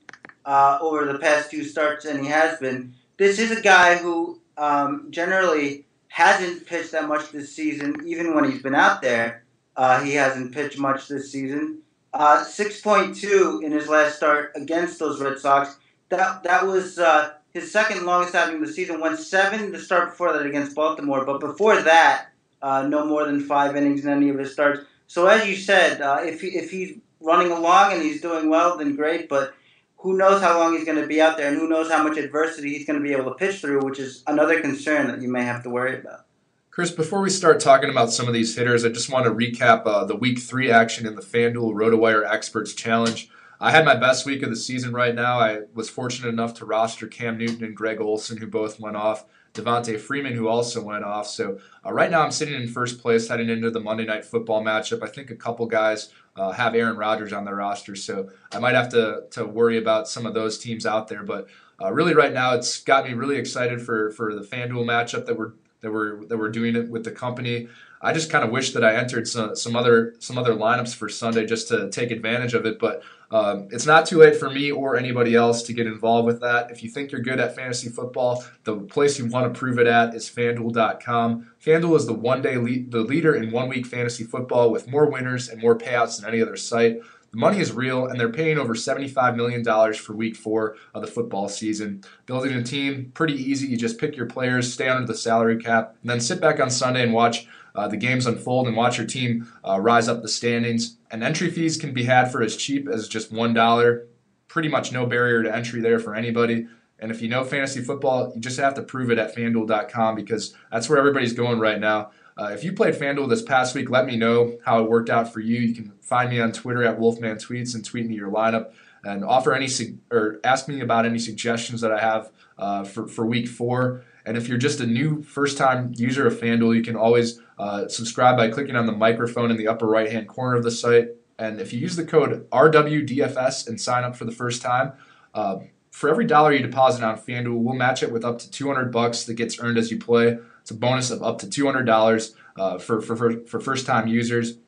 uh, 0.45 0.77
over 0.81 1.05
the 1.05 1.19
past 1.19 1.51
two 1.51 1.63
starts, 1.63 2.05
and 2.05 2.19
he 2.19 2.27
has 2.27 2.59
been, 2.59 2.93
this 3.17 3.39
is 3.39 3.51
a 3.51 3.61
guy 3.61 3.95
who 3.95 4.39
um, 4.57 5.07
generally 5.09 5.85
hasn't 6.09 6.67
pitched 6.67 6.91
that 6.91 7.07
much 7.07 7.31
this 7.31 7.55
season. 7.55 7.95
Even 8.05 8.35
when 8.35 8.43
he's 8.51 8.61
been 8.61 8.75
out 8.75 9.01
there, 9.01 9.45
uh, 9.75 10.03
he 10.03 10.13
hasn't 10.13 10.51
pitched 10.53 10.77
much 10.77 11.07
this 11.07 11.31
season. 11.31 11.79
Uh, 12.13 12.43
Six 12.43 12.81
point 12.81 13.15
two 13.15 13.61
in 13.63 13.71
his 13.71 13.87
last 13.87 14.17
start 14.17 14.51
against 14.55 14.99
those 14.99 15.19
Red 15.21 15.39
Sox. 15.39 15.77
That 16.09 16.43
that 16.43 16.67
was 16.67 16.99
uh, 16.99 17.31
his 17.53 17.71
second 17.71 18.05
longest 18.05 18.35
outing 18.35 18.55
of 18.55 18.67
the 18.67 18.73
season. 18.73 18.99
Went 18.99 19.19
seven 19.19 19.71
the 19.71 19.79
start 19.79 20.11
before 20.11 20.33
that 20.33 20.45
against 20.45 20.75
Baltimore, 20.75 21.25
but 21.25 21.39
before 21.39 21.81
that, 21.81 22.27
uh, 22.61 22.87
no 22.87 23.05
more 23.05 23.25
than 23.25 23.41
five 23.41 23.75
innings 23.75 24.03
in 24.03 24.11
any 24.11 24.29
of 24.29 24.39
his 24.39 24.51
starts. 24.51 24.81
So 25.07 25.27
as 25.27 25.47
you 25.47 25.55
said, 25.55 26.01
uh, 26.01 26.21
if 26.23 26.41
he, 26.41 26.47
if 26.47 26.71
he's 26.71 26.97
running 27.19 27.51
along 27.51 27.93
and 27.93 28.01
he's 28.01 28.21
doing 28.21 28.49
well, 28.49 28.77
then 28.77 28.95
great. 28.95 29.29
But 29.29 29.53
who 29.97 30.17
knows 30.17 30.41
how 30.41 30.59
long 30.59 30.73
he's 30.73 30.85
going 30.85 30.99
to 30.99 31.07
be 31.07 31.21
out 31.21 31.37
there, 31.37 31.47
and 31.47 31.57
who 31.57 31.69
knows 31.69 31.89
how 31.89 32.03
much 32.03 32.17
adversity 32.17 32.73
he's 32.73 32.85
going 32.85 32.99
to 32.99 33.03
be 33.03 33.13
able 33.13 33.31
to 33.31 33.35
pitch 33.35 33.61
through, 33.61 33.81
which 33.83 33.99
is 33.99 34.23
another 34.27 34.59
concern 34.59 35.07
that 35.07 35.21
you 35.21 35.29
may 35.29 35.43
have 35.43 35.63
to 35.63 35.69
worry 35.69 35.97
about. 35.97 36.25
Chris, 36.71 36.89
before 36.89 37.21
we 37.21 37.29
start 37.29 37.59
talking 37.59 37.89
about 37.89 38.11
some 38.11 38.27
of 38.27 38.33
these 38.33 38.55
hitters, 38.55 38.83
I 38.83 38.89
just 38.89 39.11
want 39.11 39.25
to 39.25 39.31
recap 39.31 39.83
uh, 39.85 40.05
the 40.05 40.15
Week 40.15 40.39
Three 40.39 40.71
action 40.71 41.05
in 41.05 41.15
the 41.15 41.21
FanDuel 41.21 41.73
RotoWire 41.73 42.27
Experts 42.27 42.73
Challenge. 42.73 43.29
I 43.59 43.71
had 43.71 43.85
my 43.85 43.95
best 43.95 44.25
week 44.25 44.43
of 44.43 44.49
the 44.49 44.55
season 44.55 44.93
right 44.93 45.15
now. 45.15 45.39
I 45.39 45.61
was 45.73 45.89
fortunate 45.89 46.29
enough 46.29 46.53
to 46.55 46.65
roster 46.65 47.07
Cam 47.07 47.37
Newton 47.37 47.63
and 47.63 47.75
Greg 47.75 48.01
Olsen, 48.01 48.37
who 48.37 48.47
both 48.47 48.79
went 48.79 48.95
off. 48.95 49.25
Devonta 49.53 49.99
Freeman, 49.99 50.33
who 50.33 50.47
also 50.47 50.83
went 50.83 51.03
off. 51.03 51.27
So 51.27 51.59
uh, 51.85 51.93
right 51.93 52.09
now 52.09 52.21
I'm 52.21 52.31
sitting 52.31 52.55
in 52.55 52.67
first 52.67 52.99
place 52.99 53.27
heading 53.27 53.49
into 53.49 53.69
the 53.69 53.79
Monday 53.79 54.05
Night 54.05 54.25
Football 54.25 54.63
matchup. 54.63 55.03
I 55.03 55.07
think 55.07 55.29
a 55.29 55.35
couple 55.35 55.65
guys 55.67 56.09
uh, 56.35 56.51
have 56.51 56.73
Aaron 56.73 56.97
Rodgers 56.97 57.33
on 57.33 57.45
their 57.45 57.55
roster, 57.55 57.95
so 57.95 58.29
I 58.51 58.59
might 58.59 58.73
have 58.73 58.89
to 58.89 59.25
to 59.31 59.45
worry 59.45 59.77
about 59.77 60.07
some 60.07 60.25
of 60.25 60.33
those 60.33 60.57
teams 60.57 60.85
out 60.85 61.07
there. 61.07 61.23
But 61.23 61.47
uh, 61.79 61.91
really, 61.91 62.15
right 62.15 62.33
now 62.33 62.55
it's 62.55 62.81
got 62.81 63.05
me 63.05 63.13
really 63.13 63.37
excited 63.37 63.81
for 63.81 64.09
for 64.11 64.33
the 64.33 64.41
FanDuel 64.41 64.85
matchup 64.85 65.27
that 65.27 65.37
we're 65.37 65.51
that 65.83 65.91
we're 65.91 66.25
that 66.25 66.37
we're 66.37 66.49
doing 66.49 66.75
it 66.75 66.89
with 66.89 67.03
the 67.03 67.11
company. 67.11 67.67
I 68.01 68.11
just 68.11 68.29
kind 68.29 68.43
of 68.43 68.51
wish 68.51 68.73
that 68.73 68.83
I 68.83 68.95
entered 68.95 69.27
some, 69.27 69.55
some 69.55 69.75
other 69.75 70.15
some 70.19 70.37
other 70.37 70.53
lineups 70.53 70.95
for 70.95 71.07
Sunday 71.07 71.45
just 71.45 71.67
to 71.67 71.89
take 71.89 72.09
advantage 72.09 72.53
of 72.53 72.65
it. 72.65 72.79
But 72.79 73.03
um, 73.31 73.67
it's 73.71 73.85
not 73.85 74.05
too 74.05 74.17
late 74.17 74.35
for 74.35 74.49
me 74.49 74.71
or 74.71 74.97
anybody 74.97 75.35
else 75.35 75.63
to 75.63 75.73
get 75.73 75.87
involved 75.87 76.25
with 76.25 76.41
that. 76.41 76.71
If 76.71 76.83
you 76.83 76.89
think 76.89 77.11
you're 77.11 77.21
good 77.21 77.39
at 77.39 77.55
fantasy 77.55 77.89
football, 77.89 78.43
the 78.63 78.77
place 78.77 79.19
you 79.19 79.25
want 79.27 79.53
to 79.53 79.57
prove 79.57 79.79
it 79.79 79.87
at 79.87 80.13
is 80.15 80.29
FanDuel.com. 80.29 81.51
FanDuel 81.63 81.95
is 81.95 82.05
the 82.05 82.13
one 82.13 82.41
day 82.41 82.57
lead, 82.57 82.91
the 82.91 83.01
leader 83.01 83.35
in 83.35 83.51
one 83.51 83.69
week 83.69 83.85
fantasy 83.85 84.23
football 84.23 84.71
with 84.71 84.87
more 84.87 85.09
winners 85.09 85.49
and 85.49 85.61
more 85.61 85.77
payouts 85.77 86.19
than 86.19 86.29
any 86.29 86.41
other 86.41 86.57
site. 86.57 86.99
The 87.33 87.39
money 87.39 87.59
is 87.59 87.71
real, 87.71 88.05
and 88.05 88.19
they're 88.19 88.29
paying 88.29 88.59
over 88.59 88.75
$75 88.75 89.35
million 89.35 89.93
for 89.95 90.13
week 90.13 90.35
four 90.35 90.77
of 90.93 91.01
the 91.01 91.07
football 91.07 91.49
season. 91.49 92.03
Building 92.27 92.53
a 92.53 92.61
team, 92.61 93.11
pretty 93.15 93.33
easy. 93.33 93.67
You 93.67 93.75
just 93.75 93.97
pick 93.97 94.15
your 94.15 94.27
players, 94.27 94.71
stay 94.71 94.87
under 94.87 95.07
the 95.07 95.17
salary 95.17 95.57
cap, 95.57 95.95
and 96.01 96.11
then 96.11 96.19
sit 96.19 96.39
back 96.39 96.59
on 96.59 96.69
Sunday 96.69 97.01
and 97.01 97.11
watch 97.11 97.47
uh, 97.73 97.87
the 97.87 97.97
games 97.97 98.27
unfold 98.27 98.67
and 98.67 98.77
watch 98.77 98.99
your 98.99 99.07
team 99.07 99.51
uh, 99.67 99.79
rise 99.79 100.07
up 100.07 100.21
the 100.21 100.27
standings. 100.27 100.97
And 101.09 101.23
entry 101.23 101.49
fees 101.49 101.75
can 101.75 101.91
be 101.91 102.03
had 102.03 102.31
for 102.31 102.43
as 102.43 102.55
cheap 102.55 102.87
as 102.87 103.07
just 103.07 103.33
$1. 103.33 104.05
Pretty 104.47 104.69
much 104.69 104.91
no 104.91 105.07
barrier 105.07 105.41
to 105.41 105.55
entry 105.55 105.81
there 105.81 105.97
for 105.97 106.13
anybody. 106.13 106.67
And 106.99 107.09
if 107.09 107.19
you 107.19 107.29
know 107.29 107.43
fantasy 107.43 107.81
football, 107.81 108.31
you 108.35 108.41
just 108.41 108.59
have 108.59 108.75
to 108.75 108.83
prove 108.83 109.09
it 109.09 109.17
at 109.17 109.35
fanduel.com 109.35 110.13
because 110.13 110.53
that's 110.71 110.87
where 110.87 110.99
everybody's 110.99 111.33
going 111.33 111.57
right 111.57 111.79
now. 111.79 112.11
Uh, 112.37 112.51
if 112.53 112.63
you 112.63 112.73
played 112.73 112.95
FanDuel 112.95 113.29
this 113.29 113.41
past 113.41 113.75
week, 113.75 113.89
let 113.89 114.05
me 114.05 114.15
know 114.15 114.57
how 114.65 114.83
it 114.83 114.89
worked 114.89 115.09
out 115.09 115.31
for 115.31 115.39
you. 115.39 115.59
You 115.59 115.75
can 115.75 115.93
find 116.01 116.29
me 116.29 116.39
on 116.39 116.51
Twitter 116.51 116.83
at 116.83 116.99
Wolfman 116.99 117.37
Tweets 117.37 117.75
and 117.75 117.85
tweet 117.85 118.07
me 118.07 118.15
your 118.15 118.31
lineup 118.31 118.71
and 119.03 119.23
offer 119.23 119.53
any 119.53 119.67
or 120.11 120.39
ask 120.43 120.67
me 120.67 120.79
about 120.79 121.05
any 121.05 121.19
suggestions 121.19 121.81
that 121.81 121.91
I 121.91 121.99
have 121.99 122.31
uh, 122.57 122.83
for 122.83 123.07
for 123.07 123.25
week 123.25 123.47
four. 123.47 124.03
And 124.25 124.37
if 124.37 124.47
you're 124.47 124.57
just 124.57 124.79
a 124.79 124.87
new 124.87 125.21
first 125.21 125.57
time 125.57 125.93
user 125.95 126.25
of 126.25 126.39
FanDuel, 126.39 126.75
you 126.75 126.81
can 126.81 126.95
always 126.95 127.39
uh, 127.59 127.87
subscribe 127.87 128.37
by 128.37 128.49
clicking 128.49 128.75
on 128.75 128.85
the 128.85 128.93
microphone 128.93 129.51
in 129.51 129.57
the 129.57 129.67
upper 129.67 129.85
right 129.85 130.11
hand 130.11 130.27
corner 130.27 130.55
of 130.55 130.63
the 130.63 130.71
site. 130.71 131.09
And 131.37 131.59
if 131.59 131.73
you 131.73 131.79
use 131.79 131.95
the 131.95 132.05
code 132.05 132.49
RWDFS 132.51 133.67
and 133.67 133.79
sign 133.79 134.03
up 134.03 134.15
for 134.15 134.25
the 134.25 134.31
first 134.31 134.61
time, 134.61 134.93
uh, 135.33 135.57
for 135.91 136.09
every 136.09 136.25
dollar 136.25 136.53
you 136.53 136.59
deposit 136.59 137.03
on 137.03 137.17
FanDuel, 137.17 137.57
we'll 137.57 137.75
match 137.75 138.01
it 138.01 138.11
with 138.11 138.23
up 138.23 138.39
to 138.39 138.49
200 138.49 138.91
bucks 138.91 139.25
that 139.25 139.33
gets 139.35 139.59
earned 139.59 139.77
as 139.77 139.91
you 139.91 139.99
play. 139.99 140.39
It's 140.63 140.71
a 140.71 140.75
bonus 140.75 141.11
of 141.11 141.21
up 141.21 141.39
to 141.39 141.45
$200 141.45 142.35
uh, 142.55 142.77
for, 142.77 143.01
for, 143.01 143.45
for, 143.45 143.59
first 143.59 143.85
time 143.85 144.07
users. 144.07 144.59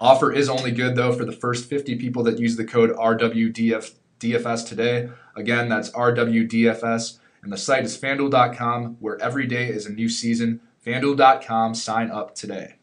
Offer 0.00 0.32
is 0.32 0.48
only 0.48 0.72
good 0.72 0.96
though 0.96 1.12
for 1.12 1.24
the 1.24 1.32
first 1.32 1.70
50 1.70 1.94
people 1.94 2.24
that 2.24 2.40
use 2.40 2.56
the 2.56 2.64
code 2.64 2.90
RWDFS 2.90 4.66
today. 4.66 5.10
Again, 5.36 5.68
that's 5.68 5.90
RWDFS. 5.92 7.18
And 7.42 7.52
the 7.52 7.56
site 7.56 7.84
is 7.84 7.96
fanduel.com, 7.96 8.96
where 8.98 9.22
every 9.22 9.46
day 9.46 9.68
is 9.68 9.86
a 9.86 9.92
new 9.92 10.08
season. 10.08 10.60
FanDuel.com, 10.84 11.76
sign 11.76 12.10
up 12.10 12.34
today. 12.34 12.74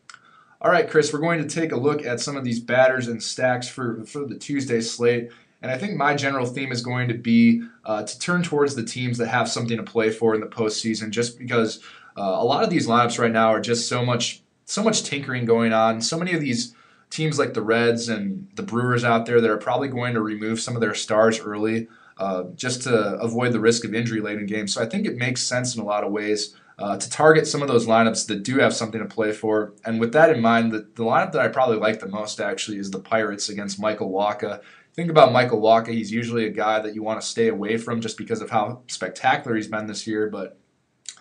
All 0.61 0.71
right, 0.71 0.89
Chris, 0.89 1.11
we're 1.11 1.19
going 1.19 1.45
to 1.45 1.53
take 1.53 1.73
a 1.73 1.77
look 1.77 2.05
at 2.05 2.21
some 2.21 2.37
of 2.37 2.45
these 2.45 2.61
batters 2.61 3.09
and 3.09 3.21
stacks 3.21 3.67
for, 3.67 4.05
for 4.05 4.25
the 4.25 4.37
Tuesday 4.37 4.79
slate. 4.79 5.29
And 5.61 5.69
I 5.69 5.77
think 5.77 5.97
my 5.97 6.15
general 6.15 6.45
theme 6.45 6.71
is 6.71 6.81
going 6.81 7.09
to 7.09 7.15
be 7.15 7.63
uh, 7.83 8.03
to 8.03 8.19
turn 8.19 8.43
towards 8.43 8.75
the 8.75 8.85
teams 8.85 9.17
that 9.17 9.27
have 9.27 9.49
something 9.49 9.77
to 9.77 9.83
play 9.83 10.09
for 10.09 10.35
in 10.35 10.41
the 10.41 10.47
postseason, 10.47 11.09
just 11.09 11.37
because 11.37 11.81
uh, 12.17 12.21
a 12.21 12.43
lot 12.43 12.63
of 12.63 12.69
these 12.69 12.87
lineups 12.87 13.19
right 13.19 13.31
now 13.31 13.49
are 13.49 13.61
just 13.61 13.87
so 13.87 14.05
much 14.05 14.41
so 14.65 14.83
much 14.83 15.03
tinkering 15.03 15.45
going 15.45 15.71
on. 15.73 16.01
So 16.01 16.17
many 16.17 16.33
of 16.33 16.41
these 16.41 16.73
teams 17.11 17.37
like 17.37 17.53
the 17.53 17.61
Reds 17.61 18.09
and 18.09 18.47
the 18.55 18.63
Brewers 18.63 19.03
out 19.03 19.25
there 19.25 19.39
that 19.39 19.49
are 19.49 19.57
probably 19.57 19.87
going 19.87 20.15
to 20.15 20.21
remove 20.21 20.59
some 20.59 20.75
of 20.75 20.81
their 20.81 20.95
stars 20.95 21.39
early 21.39 21.87
uh, 22.17 22.45
just 22.55 22.81
to 22.83 23.15
avoid 23.19 23.53
the 23.53 23.59
risk 23.59 23.85
of 23.85 23.93
injury 23.93 24.21
late 24.21 24.39
in 24.39 24.45
games. 24.45 24.73
So 24.73 24.81
I 24.81 24.87
think 24.87 25.05
it 25.05 25.17
makes 25.17 25.41
sense 25.41 25.75
in 25.75 25.81
a 25.81 25.85
lot 25.85 26.03
of 26.03 26.11
ways 26.11 26.55
uh, 26.77 26.97
to 26.97 27.09
target 27.09 27.47
some 27.47 27.61
of 27.61 27.67
those 27.67 27.87
lineups 27.87 28.27
that 28.27 28.43
do 28.43 28.57
have 28.57 28.73
something 28.73 28.99
to 28.99 29.07
play 29.07 29.31
for. 29.31 29.73
And 29.85 29.99
with 29.99 30.13
that 30.13 30.29
in 30.29 30.41
mind, 30.41 30.71
the, 30.71 30.79
the 30.95 31.03
lineup 31.03 31.31
that 31.33 31.41
I 31.41 31.47
probably 31.47 31.77
like 31.77 31.99
the 31.99 32.07
most 32.07 32.41
actually 32.41 32.77
is 32.77 32.91
the 32.91 32.99
Pirates 32.99 33.49
against 33.49 33.79
Michael 33.79 34.11
Wacha. 34.11 34.61
Think 34.93 35.09
about 35.09 35.31
Michael 35.31 35.61
Wacha. 35.61 35.89
He's 35.89 36.11
usually 36.11 36.45
a 36.45 36.51
guy 36.51 36.79
that 36.79 36.95
you 36.95 37.03
want 37.03 37.21
to 37.21 37.27
stay 37.27 37.49
away 37.49 37.77
from 37.77 38.01
just 38.01 38.17
because 38.17 38.41
of 38.41 38.49
how 38.49 38.81
spectacular 38.87 39.55
he's 39.55 39.67
been 39.67 39.87
this 39.87 40.07
year. 40.07 40.29
But 40.29 40.57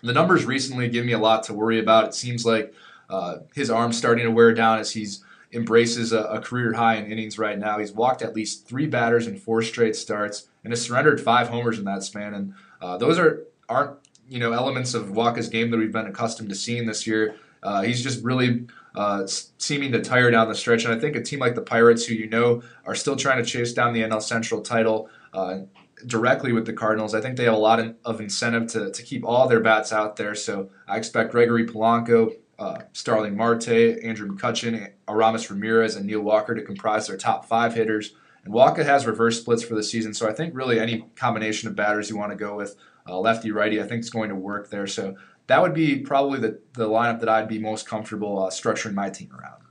the 0.05 0.13
numbers 0.13 0.45
recently 0.45 0.87
give 0.87 1.05
me 1.05 1.13
a 1.13 1.19
lot 1.19 1.43
to 1.43 1.53
worry 1.53 1.79
about. 1.79 2.05
It 2.05 2.13
seems 2.13 2.45
like 2.45 2.73
uh, 3.09 3.37
his 3.53 3.69
arm's 3.69 3.97
starting 3.97 4.25
to 4.25 4.31
wear 4.31 4.53
down 4.53 4.79
as 4.79 4.91
he's 4.91 5.23
embraces 5.53 6.11
a, 6.11 6.21
a, 6.23 6.41
career 6.41 6.73
high 6.73 6.95
in 6.95 7.09
innings 7.09 7.37
right 7.39 7.57
now. 7.57 7.79
He's 7.79 7.91
walked 7.91 8.21
at 8.21 8.35
least 8.35 8.67
three 8.67 8.87
batters 8.87 9.25
in 9.25 9.37
four 9.37 9.61
straight 9.61 9.95
starts 9.95 10.47
and 10.63 10.73
has 10.73 10.81
surrendered 10.81 11.21
five 11.21 11.47
homers 11.47 11.79
in 11.79 11.85
that 11.85 12.03
span. 12.03 12.33
And 12.33 12.53
uh, 12.81 12.97
those 12.97 13.17
are 13.17 13.43
aren't 13.69 13.97
you 14.27 14.39
know 14.39 14.51
elements 14.51 14.93
of 14.93 15.11
Wacha's 15.11 15.49
game 15.49 15.71
that 15.71 15.77
we've 15.77 15.91
been 15.91 16.07
accustomed 16.07 16.49
to 16.49 16.55
seeing 16.55 16.85
this 16.85 17.07
year. 17.07 17.35
Uh, 17.63 17.81
he's 17.81 18.03
just 18.03 18.23
really 18.23 18.67
uh, 18.95 19.25
seeming 19.57 19.91
to 19.91 20.01
tire 20.01 20.31
down 20.31 20.47
the 20.47 20.55
stretch. 20.55 20.85
And 20.85 20.93
I 20.93 20.99
think 20.99 21.15
a 21.15 21.21
team 21.21 21.39
like 21.39 21.55
the 21.55 21.61
Pirates, 21.61 22.05
who 22.05 22.15
you 22.15 22.27
know 22.27 22.61
are 22.85 22.95
still 22.95 23.15
trying 23.15 23.43
to 23.43 23.49
chase 23.49 23.73
down 23.73 23.93
the 23.93 24.01
NL 24.01 24.21
Central 24.21 24.61
title 24.61 25.09
uh, 25.33 25.59
directly 26.05 26.51
with 26.51 26.65
the 26.65 26.73
Cardinals, 26.73 27.13
I 27.13 27.21
think 27.21 27.37
they 27.37 27.45
have 27.45 27.53
a 27.53 27.57
lot 27.57 27.95
of 28.03 28.19
incentive 28.19 28.67
to, 28.73 28.91
to 28.91 29.03
keep 29.03 29.25
all 29.25 29.47
their 29.47 29.59
bats 29.59 29.93
out 29.93 30.15
there. 30.15 30.35
So 30.35 30.69
I 30.87 30.97
expect 30.97 31.31
Gregory 31.31 31.65
Polanco, 31.65 32.33
uh, 32.59 32.79
Starling 32.93 33.35
Marte, 33.35 33.69
Andrew 34.03 34.29
McCutchen, 34.29 34.91
Aramis 35.07 35.49
Ramirez, 35.49 35.95
and 35.95 36.05
Neil 36.05 36.21
Walker 36.21 36.55
to 36.55 36.61
comprise 36.61 37.07
their 37.07 37.17
top 37.17 37.45
five 37.45 37.73
hitters. 37.73 38.13
And 38.43 38.53
Wacha 38.53 38.85
has 38.85 39.05
reverse 39.05 39.39
splits 39.39 39.63
for 39.63 39.75
the 39.75 39.83
season, 39.83 40.13
so 40.13 40.29
I 40.29 40.33
think 40.33 40.55
really 40.55 40.79
any 40.79 41.05
combination 41.15 41.67
of 41.67 41.75
batters 41.75 42.09
you 42.09 42.17
want 42.17 42.31
to 42.31 42.37
go 42.37 42.55
with, 42.55 42.75
uh, 43.07 43.17
lefty 43.17 43.51
righty, 43.51 43.81
I 43.81 43.87
think 43.87 43.99
it's 43.99 44.09
going 44.09 44.29
to 44.29 44.35
work 44.35 44.69
there. 44.69 44.87
So 44.87 45.15
that 45.47 45.61
would 45.61 45.73
be 45.73 45.99
probably 45.99 46.39
the, 46.39 46.59
the 46.73 46.87
lineup 46.87 47.19
that 47.19 47.29
I'd 47.29 47.47
be 47.47 47.59
most 47.59 47.87
comfortable 47.87 48.43
uh, 48.43 48.49
structuring 48.49 48.93
my 48.93 49.09
team 49.09 49.31
around. 49.31 49.61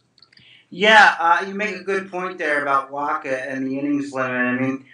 Yeah, 0.70 1.14
uh, 1.20 1.44
you 1.46 1.54
make 1.54 1.76
a 1.76 1.84
good 1.84 2.10
point 2.10 2.36
there 2.36 2.62
about 2.62 2.90
Wacha 2.90 3.48
and 3.48 3.66
the 3.66 3.78
innings 3.78 4.12
limit. 4.12 4.30
I 4.30 4.58
mean, 4.58 4.84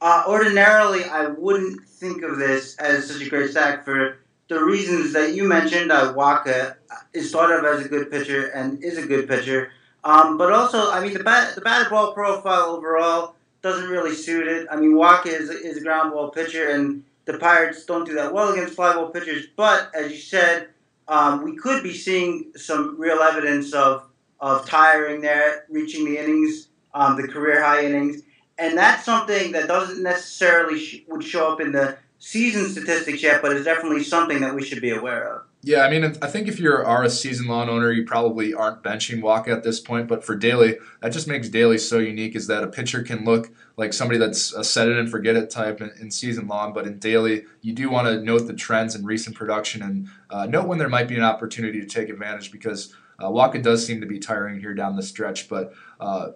uh, 0.00 0.24
ordinarily 0.26 1.04
I 1.04 1.26
wouldn't 1.26 1.86
think 1.86 2.22
of 2.22 2.38
this 2.38 2.76
as 2.76 3.10
such 3.10 3.22
a 3.22 3.28
great 3.28 3.50
stack 3.50 3.84
for 3.84 4.18
the 4.48 4.64
reasons 4.64 5.12
that 5.12 5.34
you 5.34 5.44
mentioned, 5.44 5.92
uh, 5.92 6.14
Wacha 6.14 6.76
is 7.12 7.30
thought 7.30 7.52
of 7.52 7.64
as 7.64 7.84
a 7.84 7.88
good 7.88 8.10
pitcher 8.10 8.48
and 8.48 8.82
is 8.82 8.96
a 8.96 9.06
good 9.06 9.28
pitcher. 9.28 9.72
Um, 10.04 10.38
but 10.38 10.52
also, 10.52 10.90
I 10.90 11.00
mean, 11.00 11.12
the 11.12 11.22
bat, 11.22 11.54
the 11.54 11.60
batted 11.60 11.90
ball 11.90 12.12
profile 12.14 12.70
overall 12.70 13.34
doesn't 13.60 13.90
really 13.90 14.14
suit 14.14 14.46
it. 14.46 14.66
I 14.70 14.76
mean, 14.76 14.92
Wacha 14.92 15.26
is, 15.26 15.50
is 15.50 15.76
a 15.76 15.80
ground 15.82 16.12
ball 16.12 16.30
pitcher, 16.30 16.70
and 16.70 17.04
the 17.26 17.36
Pirates 17.36 17.84
don't 17.84 18.06
do 18.06 18.14
that 18.14 18.32
well 18.32 18.52
against 18.52 18.74
fly 18.74 18.94
ball 18.94 19.10
pitchers. 19.10 19.46
But 19.54 19.94
as 19.94 20.10
you 20.10 20.18
said, 20.18 20.68
um, 21.08 21.44
we 21.44 21.56
could 21.56 21.82
be 21.82 21.92
seeing 21.92 22.52
some 22.56 22.98
real 22.98 23.18
evidence 23.18 23.72
of 23.72 24.04
of 24.40 24.64
tiring 24.68 25.20
there, 25.20 25.64
reaching 25.68 26.04
the 26.04 26.16
innings, 26.16 26.68
um, 26.94 27.20
the 27.20 27.26
career 27.26 27.60
high 27.60 27.84
innings, 27.84 28.22
and 28.58 28.76
that's 28.76 29.04
something 29.04 29.52
that 29.52 29.68
doesn't 29.68 30.02
necessarily 30.02 30.78
sh- 30.78 31.02
would 31.08 31.24
show 31.24 31.52
up 31.52 31.60
in 31.60 31.72
the 31.72 31.98
season 32.18 32.68
statistics 32.68 33.22
yet, 33.22 33.40
but 33.40 33.52
it's 33.52 33.64
definitely 33.64 34.02
something 34.02 34.40
that 34.40 34.54
we 34.54 34.64
should 34.64 34.80
be 34.80 34.90
aware 34.90 35.36
of. 35.36 35.42
Yeah, 35.62 35.82
I 35.82 35.90
mean, 35.90 36.04
I 36.04 36.28
think 36.28 36.46
if 36.46 36.60
you 36.60 36.70
are 36.72 37.02
a 37.02 37.10
season 37.10 37.48
long 37.48 37.68
owner, 37.68 37.90
you 37.90 38.04
probably 38.04 38.54
aren't 38.54 38.82
benching 38.82 39.20
Wacha 39.20 39.48
at 39.48 39.64
this 39.64 39.80
point. 39.80 40.06
But 40.06 40.24
for 40.24 40.36
daily, 40.36 40.78
that 41.00 41.10
just 41.10 41.26
makes 41.26 41.48
daily 41.48 41.78
so 41.78 41.98
unique 41.98 42.36
is 42.36 42.46
that 42.46 42.62
a 42.62 42.68
pitcher 42.68 43.02
can 43.02 43.24
look 43.24 43.50
like 43.76 43.92
somebody 43.92 44.18
that's 44.18 44.52
a 44.52 44.62
set 44.62 44.88
it 44.88 44.96
and 44.96 45.10
forget 45.10 45.34
it 45.34 45.50
type 45.50 45.80
in, 45.80 45.90
in 46.00 46.12
season 46.12 46.46
long. 46.46 46.72
But 46.72 46.86
in 46.86 47.00
daily, 47.00 47.44
you 47.60 47.72
do 47.72 47.90
want 47.90 48.06
to 48.06 48.20
note 48.20 48.46
the 48.46 48.54
trends 48.54 48.94
in 48.94 49.04
recent 49.04 49.34
production 49.34 49.82
and 49.82 50.08
uh, 50.30 50.46
note 50.46 50.68
when 50.68 50.78
there 50.78 50.88
might 50.88 51.08
be 51.08 51.16
an 51.16 51.24
opportunity 51.24 51.80
to 51.80 51.86
take 51.86 52.08
advantage 52.08 52.52
because 52.52 52.94
uh, 53.18 53.28
Wacha 53.28 53.60
does 53.60 53.84
seem 53.84 54.00
to 54.00 54.06
be 54.06 54.20
tiring 54.20 54.60
here 54.60 54.74
down 54.74 54.94
the 54.94 55.02
stretch. 55.02 55.48
But 55.48 55.72
uh, 55.98 56.28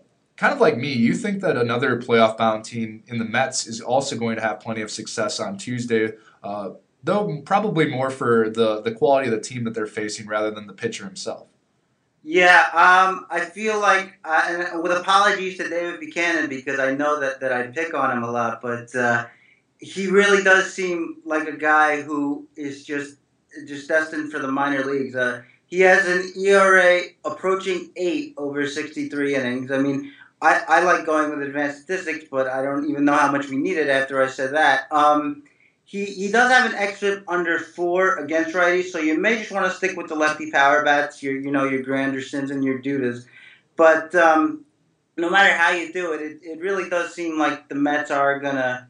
kind 0.43 0.53
of 0.53 0.61
like 0.61 0.77
me, 0.77 0.93
you 0.93 1.15
think 1.15 1.41
that 1.41 1.57
another 1.57 1.97
playoff 1.99 2.37
bound 2.37 2.65
team 2.65 3.05
in 3.07 3.17
the 3.17 3.25
Mets 3.25 3.65
is 3.65 3.81
also 3.81 4.17
going 4.17 4.35
to 4.35 4.43
have 4.43 4.59
plenty 4.59 4.83
of 4.83 4.91
success 4.91 5.39
on 5.39 5.57
Tuesday, 5.57 6.15
uh, 6.43 6.71
though 7.05 7.41
probably 7.43 7.87
more 7.87 8.11
for 8.11 8.51
the, 8.51 8.81
the 8.81 8.91
quality 8.91 9.29
of 9.29 9.35
the 9.35 9.41
team 9.41 9.63
that 9.63 9.73
they're 9.73 9.87
facing 9.87 10.27
rather 10.27 10.51
than 10.51 10.67
the 10.67 10.73
pitcher 10.73 11.05
himself. 11.05 11.47
Yeah, 12.25 12.65
um, 12.73 13.25
I 13.31 13.45
feel 13.45 13.79
like, 13.79 14.19
uh, 14.25 14.43
and 14.49 14.83
with 14.83 14.91
apologies 14.91 15.59
to 15.59 15.69
David 15.69 16.01
Buchanan 16.01 16.49
because 16.49 16.81
I 16.81 16.93
know 16.93 17.21
that, 17.21 17.39
that 17.39 17.53
I 17.53 17.69
pick 17.69 17.95
on 17.95 18.11
him 18.17 18.25
a 18.25 18.31
lot, 18.31 18.61
but 18.61 18.93
uh, 18.97 19.27
he 19.79 20.09
really 20.09 20.43
does 20.43 20.75
seem 20.75 21.19
like 21.25 21.47
a 21.47 21.57
guy 21.57 22.03
who 22.03 22.49
is 22.57 22.85
just 22.85 23.19
just 23.69 23.87
destined 23.87 24.33
for 24.33 24.41
the 24.41 24.51
minor 24.51 24.85
leagues. 24.85 25.15
Uh, 25.15 25.43
he 25.67 25.81
has 25.81 26.07
an 26.07 26.33
ERA 26.37 27.01
approaching 27.25 27.91
eight 27.97 28.35
over 28.37 28.67
63 28.67 29.35
innings. 29.35 29.71
I 29.71 29.79
mean, 29.79 30.13
I, 30.43 30.65
I 30.67 30.83
like 30.83 31.07
going 31.07 31.31
with 31.31 31.47
advanced 31.47 31.85
statistics, 31.85 32.27
but 32.29 32.49
I 32.49 32.63
don't 32.63 32.91
even 32.91 33.05
know 33.05 33.13
how 33.15 33.31
much 33.31 33.49
we 33.49 33.57
needed 33.57 33.89
after 33.89 34.21
I 34.21 34.27
said 34.27 34.53
that. 34.55 34.89
Um, 34.91 35.45
he, 35.85 36.05
he 36.05 36.33
does 36.33 36.51
have 36.51 36.73
an 36.73 36.77
xFIP 36.77 37.23
under 37.29 37.61
four 37.61 38.17
against 38.17 38.55
righties, 38.55 38.91
so 38.91 38.99
you 38.99 39.17
may 39.19 39.39
just 39.39 39.53
want 39.53 39.67
to 39.67 39.77
stick 39.77 39.97
with 39.97 40.09
the 40.09 40.17
lefty 40.17 40.51
power 40.51 40.85
bats, 40.85 41.23
your 41.23 41.35
you 41.35 41.53
know 41.53 41.65
your 41.65 41.85
Grandersons 41.85 42.51
and 42.51 42.65
your 42.65 42.81
Dudas. 42.81 43.25
But 43.77 44.15
um, 44.17 44.65
no 45.17 45.31
matter 45.31 45.55
how 45.57 45.71
you 45.71 45.93
do 45.93 46.13
it, 46.13 46.23
it, 46.23 46.41
it 46.43 46.61
really 46.61 46.91
does 46.91 47.15
seem 47.15 47.39
like 47.39 47.69
the 47.69 47.77
Mets 47.77 48.11
are 48.11 48.41
gonna 48.41 48.89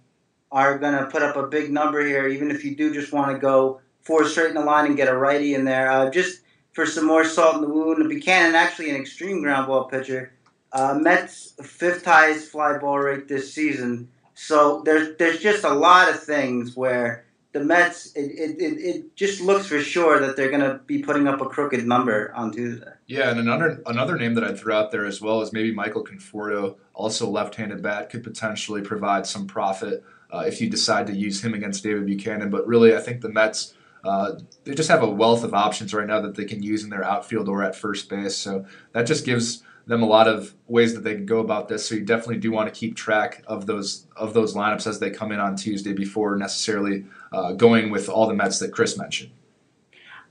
are 0.50 0.78
gonna 0.78 1.06
put 1.06 1.22
up 1.22 1.36
a 1.36 1.48
big 1.48 1.70
number 1.70 2.04
here, 2.04 2.28
even 2.28 2.50
if 2.50 2.64
you 2.64 2.74
do 2.74 2.94
just 2.94 3.12
want 3.12 3.30
to 3.30 3.38
go 3.38 3.80
four 4.00 4.24
straight 4.24 4.48
in 4.48 4.54
the 4.54 4.64
line 4.64 4.86
and 4.86 4.96
get 4.96 5.08
a 5.08 5.16
righty 5.16 5.54
in 5.54 5.64
there. 5.64 5.90
Uh, 5.90 6.08
just 6.08 6.40
for 6.72 6.86
some 6.86 7.06
more 7.06 7.24
salt 7.24 7.56
in 7.56 7.60
the 7.60 7.68
wound, 7.68 8.08
Buchanan 8.08 8.54
actually 8.54 8.88
an 8.88 8.96
extreme 8.96 9.42
ground 9.42 9.66
ball 9.66 9.84
pitcher. 9.84 10.32
Uh, 10.72 10.98
Mets 11.00 11.54
fifth 11.62 12.04
highest 12.04 12.50
fly 12.50 12.78
ball 12.78 12.98
rate 12.98 13.28
this 13.28 13.52
season. 13.52 14.08
So 14.34 14.82
there's 14.84 15.16
there's 15.18 15.40
just 15.40 15.64
a 15.64 15.74
lot 15.74 16.08
of 16.08 16.22
things 16.22 16.76
where 16.76 17.26
the 17.52 17.60
Mets 17.60 18.12
it, 18.14 18.30
it, 18.30 18.60
it, 18.60 18.78
it 18.80 19.16
just 19.16 19.42
looks 19.42 19.66
for 19.66 19.80
sure 19.80 20.18
that 20.18 20.36
they're 20.36 20.48
going 20.48 20.62
to 20.62 20.80
be 20.86 21.02
putting 21.02 21.28
up 21.28 21.42
a 21.42 21.46
crooked 21.46 21.86
number 21.86 22.32
on 22.34 22.50
Tuesday. 22.50 22.92
Yeah, 23.06 23.30
and 23.30 23.38
another 23.38 23.82
another 23.86 24.16
name 24.16 24.34
that 24.34 24.44
I'd 24.44 24.58
throw 24.58 24.78
out 24.78 24.90
there 24.90 25.04
as 25.04 25.20
well 25.20 25.42
is 25.42 25.52
maybe 25.52 25.72
Michael 25.72 26.04
Conforto, 26.04 26.76
also 26.94 27.28
left-handed 27.28 27.82
bat, 27.82 28.08
could 28.08 28.24
potentially 28.24 28.80
provide 28.80 29.26
some 29.26 29.46
profit 29.46 30.02
uh, 30.32 30.44
if 30.46 30.62
you 30.62 30.70
decide 30.70 31.06
to 31.08 31.12
use 31.12 31.44
him 31.44 31.52
against 31.52 31.82
David 31.82 32.06
Buchanan. 32.06 32.48
But 32.48 32.66
really, 32.66 32.96
I 32.96 33.00
think 33.00 33.20
the 33.20 33.28
Mets. 33.28 33.74
Uh, 34.04 34.32
they 34.64 34.74
just 34.74 34.88
have 34.88 35.04
a 35.04 35.08
wealth 35.08 35.44
of 35.44 35.54
options 35.54 35.94
right 35.94 36.08
now 36.08 36.20
that 36.20 36.34
they 36.34 36.44
can 36.44 36.60
use 36.60 36.82
in 36.82 36.90
their 36.90 37.04
outfield 37.04 37.48
or 37.48 37.62
at 37.62 37.76
first 37.76 38.08
base. 38.08 38.36
So 38.36 38.66
that 38.94 39.06
just 39.06 39.24
gives 39.24 39.62
them 39.86 40.02
a 40.02 40.06
lot 40.06 40.28
of 40.28 40.54
ways 40.68 40.94
that 40.94 41.02
they 41.04 41.14
can 41.14 41.26
go 41.26 41.40
about 41.40 41.68
this. 41.68 41.88
So 41.88 41.94
you 41.94 42.02
definitely 42.02 42.38
do 42.38 42.52
want 42.52 42.72
to 42.72 42.78
keep 42.78 42.96
track 42.96 43.42
of 43.46 43.66
those 43.66 44.06
of 44.16 44.34
those 44.34 44.54
lineups 44.54 44.86
as 44.86 45.00
they 45.00 45.10
come 45.10 45.32
in 45.32 45.40
on 45.40 45.56
Tuesday 45.56 45.92
before 45.92 46.36
necessarily 46.36 47.04
uh, 47.32 47.52
going 47.52 47.90
with 47.90 48.08
all 48.08 48.26
the 48.26 48.34
Mets 48.34 48.58
that 48.60 48.72
Chris 48.72 48.96
mentioned. 48.96 49.30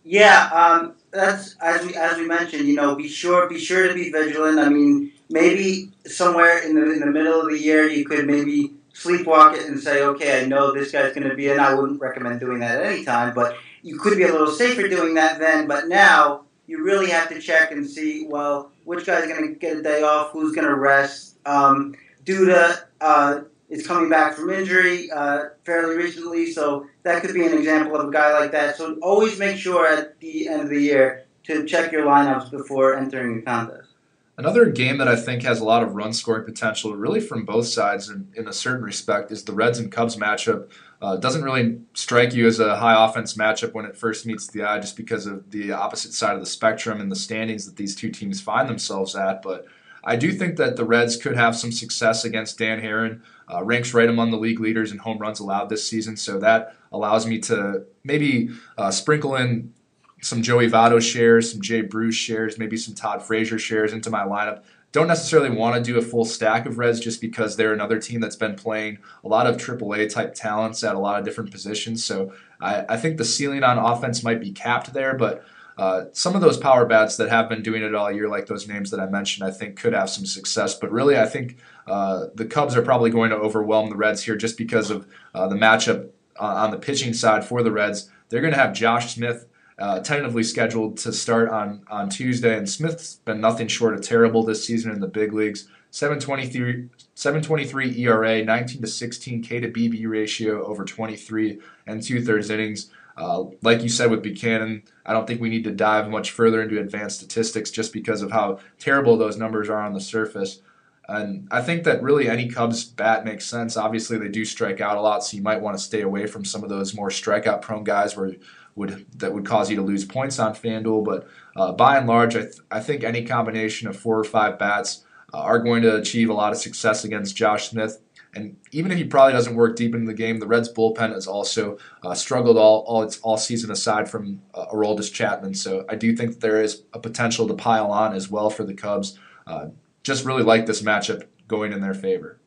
Yeah, 0.03 0.49
um, 0.51 0.95
that's 1.11 1.55
as 1.61 1.85
we 1.85 1.95
as 1.95 2.17
we 2.17 2.27
mentioned. 2.27 2.67
You 2.67 2.75
know, 2.75 2.95
be 2.95 3.07
sure 3.07 3.47
be 3.47 3.59
sure 3.59 3.87
to 3.87 3.93
be 3.93 4.11
vigilant. 4.11 4.59
I 4.59 4.69
mean, 4.69 5.11
maybe 5.29 5.91
somewhere 6.05 6.59
in 6.63 6.75
the 6.75 6.91
in 6.91 6.99
the 6.99 7.07
middle 7.07 7.41
of 7.41 7.49
the 7.49 7.59
year 7.59 7.87
you 7.87 8.05
could 8.05 8.25
maybe 8.25 8.73
sleepwalk 8.93 9.55
it 9.55 9.67
and 9.67 9.79
say, 9.79 10.03
okay, 10.03 10.41
I 10.41 10.45
know 10.45 10.73
this 10.73 10.91
guy's 10.91 11.13
going 11.13 11.29
to 11.29 11.35
be 11.35 11.49
in. 11.49 11.59
I 11.59 11.73
wouldn't 11.73 12.01
recommend 12.01 12.39
doing 12.39 12.59
that 12.59 12.79
at 12.79 12.85
any 12.85 13.05
time, 13.05 13.33
but 13.33 13.55
you 13.81 13.97
could 13.97 14.17
be 14.17 14.23
a 14.23 14.31
little 14.31 14.51
safer 14.51 14.87
doing 14.87 15.15
that 15.15 15.39
then. 15.39 15.67
But 15.67 15.87
now 15.87 16.45
you 16.71 16.81
really 16.81 17.09
have 17.09 17.27
to 17.27 17.37
check 17.41 17.73
and 17.73 17.85
see, 17.85 18.25
well, 18.29 18.71
which 18.85 19.05
guy's 19.05 19.27
going 19.27 19.45
to 19.45 19.59
get 19.59 19.75
a 19.75 19.83
day 19.83 20.03
off, 20.03 20.31
who's 20.31 20.55
going 20.55 20.65
to 20.65 20.75
rest. 20.75 21.35
Um, 21.45 21.93
Duda 22.23 22.83
uh, 23.01 23.41
is 23.69 23.85
coming 23.85 24.09
back 24.09 24.35
from 24.35 24.49
injury 24.49 25.11
uh, 25.11 25.49
fairly 25.65 25.97
recently, 25.97 26.49
so 26.49 26.87
that 27.03 27.21
could 27.21 27.33
be 27.33 27.45
an 27.45 27.51
example 27.51 27.97
of 27.97 28.07
a 28.07 28.11
guy 28.11 28.39
like 28.39 28.53
that. 28.53 28.77
So 28.77 28.97
always 29.01 29.37
make 29.37 29.57
sure 29.57 29.85
at 29.85 30.17
the 30.21 30.47
end 30.47 30.61
of 30.61 30.69
the 30.69 30.79
year 30.79 31.25
to 31.43 31.65
check 31.65 31.91
your 31.91 32.05
lineups 32.05 32.49
before 32.51 32.95
entering 32.95 33.35
the 33.35 33.41
contest. 33.41 33.89
Another 34.37 34.67
game 34.67 34.97
that 34.99 35.09
I 35.09 35.17
think 35.17 35.43
has 35.43 35.59
a 35.59 35.65
lot 35.65 35.83
of 35.83 35.93
run 35.95 36.13
scoring 36.13 36.45
potential, 36.45 36.95
really 36.95 37.19
from 37.19 37.43
both 37.43 37.67
sides 37.67 38.09
in, 38.09 38.29
in 38.33 38.47
a 38.47 38.53
certain 38.53 38.85
respect, 38.85 39.29
is 39.29 39.43
the 39.43 39.51
Reds 39.51 39.77
and 39.77 39.91
Cubs 39.91 40.15
matchup. 40.15 40.69
Uh, 41.01 41.15
doesn't 41.15 41.43
really 41.43 41.79
strike 41.95 42.33
you 42.33 42.45
as 42.45 42.59
a 42.59 42.75
high 42.75 43.05
offense 43.05 43.33
matchup 43.33 43.73
when 43.73 43.85
it 43.85 43.97
first 43.97 44.25
meets 44.25 44.47
the 44.47 44.63
eye, 44.63 44.79
just 44.79 44.95
because 44.95 45.25
of 45.25 45.49
the 45.49 45.71
opposite 45.71 46.13
side 46.13 46.35
of 46.35 46.39
the 46.39 46.45
spectrum 46.45 47.01
and 47.01 47.11
the 47.11 47.15
standings 47.15 47.65
that 47.65 47.75
these 47.75 47.95
two 47.95 48.11
teams 48.11 48.39
find 48.39 48.69
themselves 48.69 49.15
at. 49.15 49.41
But 49.41 49.65
I 50.03 50.15
do 50.15 50.31
think 50.31 50.57
that 50.57 50.75
the 50.75 50.85
Reds 50.85 51.17
could 51.17 51.35
have 51.35 51.55
some 51.55 51.71
success 51.71 52.23
against 52.23 52.59
Dan 52.59 52.81
Haren. 52.81 53.21
Uh, 53.51 53.63
ranks 53.63 53.93
right 53.93 54.09
among 54.09 54.29
the 54.29 54.37
league 54.37 54.59
leaders 54.59 54.91
in 54.91 54.99
home 54.99 55.17
runs 55.17 55.39
allowed 55.39 55.69
this 55.69 55.87
season, 55.87 56.15
so 56.15 56.39
that 56.39 56.75
allows 56.91 57.25
me 57.25 57.39
to 57.39 57.83
maybe 58.03 58.49
uh, 58.77 58.91
sprinkle 58.91 59.35
in 59.35 59.73
some 60.21 60.43
Joey 60.43 60.69
Votto 60.69 61.01
shares, 61.01 61.51
some 61.51 61.61
Jay 61.61 61.81
Bruce 61.81 62.15
shares, 62.15 62.59
maybe 62.59 62.77
some 62.77 62.93
Todd 62.93 63.23
Frazier 63.23 63.57
shares 63.57 63.91
into 63.91 64.11
my 64.11 64.23
lineup 64.23 64.63
don't 64.91 65.07
necessarily 65.07 65.49
want 65.49 65.75
to 65.75 65.81
do 65.81 65.97
a 65.97 66.01
full 66.01 66.25
stack 66.25 66.65
of 66.65 66.77
Reds 66.77 66.99
just 66.99 67.21
because 67.21 67.55
they're 67.55 67.73
another 67.73 67.99
team 67.99 68.19
that's 68.19 68.35
been 68.35 68.55
playing 68.55 68.99
a 69.23 69.27
lot 69.27 69.47
of 69.47 69.57
AAA 69.57 70.11
type 70.11 70.33
talents 70.33 70.83
at 70.83 70.95
a 70.95 70.99
lot 70.99 71.17
of 71.17 71.25
different 71.25 71.51
positions. 71.51 72.03
So 72.03 72.33
I, 72.59 72.85
I 72.89 72.97
think 72.97 73.17
the 73.17 73.25
ceiling 73.25 73.63
on 73.63 73.77
offense 73.77 74.23
might 74.23 74.41
be 74.41 74.51
capped 74.51 74.93
there, 74.93 75.15
but 75.15 75.45
uh, 75.77 76.05
some 76.11 76.35
of 76.35 76.41
those 76.41 76.57
power 76.57 76.85
bats 76.85 77.15
that 77.17 77.29
have 77.29 77.47
been 77.47 77.63
doing 77.63 77.81
it 77.81 77.95
all 77.95 78.11
year, 78.11 78.27
like 78.27 78.47
those 78.47 78.67
names 78.67 78.91
that 78.91 78.99
I 78.99 79.05
mentioned, 79.05 79.47
I 79.47 79.51
think 79.51 79.79
could 79.79 79.93
have 79.93 80.09
some 80.09 80.25
success. 80.25 80.75
But 80.75 80.91
really, 80.91 81.17
I 81.17 81.25
think 81.25 81.57
uh, 81.87 82.25
the 82.35 82.45
Cubs 82.45 82.75
are 82.75 82.81
probably 82.81 83.09
going 83.09 83.29
to 83.29 83.37
overwhelm 83.37 83.89
the 83.89 83.95
Reds 83.95 84.23
here 84.23 84.35
just 84.35 84.57
because 84.57 84.91
of 84.91 85.07
uh, 85.33 85.47
the 85.47 85.55
matchup 85.55 86.09
uh, 86.39 86.43
on 86.43 86.71
the 86.71 86.77
pitching 86.77 87.13
side 87.13 87.45
for 87.45 87.63
the 87.63 87.71
Reds. 87.71 88.09
They're 88.29 88.41
going 88.41 88.53
to 88.53 88.59
have 88.59 88.73
Josh 88.73 89.15
Smith 89.15 89.47
uh, 89.81 89.99
tentatively 89.99 90.43
scheduled 90.43 90.95
to 90.95 91.11
start 91.11 91.49
on, 91.49 91.81
on 91.89 92.07
Tuesday. 92.07 92.55
And 92.55 92.69
Smith's 92.69 93.15
been 93.15 93.41
nothing 93.41 93.67
short 93.67 93.95
of 93.95 94.01
terrible 94.01 94.43
this 94.43 94.63
season 94.63 94.91
in 94.91 94.99
the 94.99 95.07
big 95.07 95.33
leagues. 95.33 95.67
723, 95.89 96.87
723 97.15 97.99
ERA, 98.03 98.45
19 98.45 98.81
to 98.81 98.87
16 98.87 99.43
K 99.43 99.59
to 99.59 99.69
BB 99.69 100.07
ratio 100.07 100.63
over 100.65 100.85
23 100.85 101.59
and 101.87 102.01
two 102.01 102.23
thirds 102.23 102.49
innings. 102.49 102.91
Uh, 103.17 103.45
like 103.61 103.81
you 103.81 103.89
said 103.89 104.09
with 104.09 104.21
Buchanan, 104.21 104.83
I 105.05 105.13
don't 105.13 105.27
think 105.27 105.41
we 105.41 105.49
need 105.49 105.65
to 105.65 105.71
dive 105.71 106.09
much 106.09 106.31
further 106.31 106.61
into 106.61 106.79
advanced 106.79 107.17
statistics 107.17 107.71
just 107.71 107.91
because 107.91 108.21
of 108.21 108.31
how 108.31 108.59
terrible 108.79 109.17
those 109.17 109.35
numbers 109.35 109.67
are 109.67 109.81
on 109.81 109.93
the 109.93 109.99
surface. 109.99 110.61
And 111.09 111.47
I 111.51 111.61
think 111.61 111.83
that 111.83 112.01
really 112.01 112.29
any 112.29 112.47
Cubs 112.47 112.85
bat 112.85 113.25
makes 113.25 113.45
sense. 113.45 113.75
Obviously, 113.75 114.17
they 114.17 114.29
do 114.29 114.45
strike 114.45 114.79
out 114.79 114.97
a 114.97 115.01
lot, 115.01 115.23
so 115.23 115.35
you 115.35 115.43
might 115.43 115.59
want 115.59 115.77
to 115.77 115.83
stay 115.83 116.01
away 116.01 116.25
from 116.25 116.45
some 116.45 116.63
of 116.63 116.69
those 116.69 116.93
more 116.93 117.09
strikeout 117.09 117.61
prone 117.61 117.83
guys 117.83 118.15
where 118.15 118.35
would 118.75 119.05
that 119.19 119.33
would 119.33 119.45
cause 119.45 119.69
you 119.69 119.75
to 119.75 119.81
lose 119.81 120.05
points 120.05 120.39
on 120.39 120.53
FanDuel. 120.53 121.03
But 121.03 121.27
uh, 121.55 121.73
by 121.73 121.97
and 121.97 122.07
large, 122.07 122.35
I, 122.35 122.41
th- 122.41 122.55
I 122.69 122.79
think 122.79 123.03
any 123.03 123.25
combination 123.25 123.87
of 123.87 123.97
four 123.97 124.17
or 124.17 124.23
five 124.23 124.57
bats 124.57 125.03
uh, 125.33 125.39
are 125.39 125.59
going 125.59 125.81
to 125.83 125.95
achieve 125.95 126.29
a 126.29 126.33
lot 126.33 126.51
of 126.51 126.57
success 126.57 127.03
against 127.03 127.35
Josh 127.35 127.69
Smith. 127.69 128.01
And 128.33 128.55
even 128.71 128.91
if 128.91 128.97
he 128.97 129.03
probably 129.03 129.33
doesn't 129.33 129.55
work 129.55 129.75
deep 129.75 129.93
into 129.93 130.07
the 130.07 130.13
game, 130.13 130.39
the 130.39 130.47
Reds 130.47 130.71
bullpen 130.71 131.13
has 131.13 131.27
also 131.27 131.77
uh, 132.03 132.13
struggled 132.13 132.57
all 132.57 132.85
all, 132.87 133.03
its, 133.03 133.19
all 133.19 133.37
season 133.37 133.71
aside 133.71 134.09
from 134.09 134.41
uh, 134.53 134.67
Aroldis 134.67 135.11
Chapman. 135.11 135.53
So 135.53 135.85
I 135.89 135.95
do 135.95 136.15
think 136.15 136.39
there 136.39 136.61
is 136.61 136.83
a 136.93 136.99
potential 136.99 137.47
to 137.47 137.53
pile 137.53 137.91
on 137.91 138.13
as 138.13 138.29
well 138.29 138.49
for 138.49 138.63
the 138.63 138.73
Cubs. 138.73 139.19
Uh, 139.45 139.67
just 140.03 140.25
really 140.25 140.43
like 140.43 140.65
this 140.65 140.81
matchup 140.81 141.25
going 141.47 141.73
in 141.73 141.81
their 141.81 141.93
favor. 141.93 142.39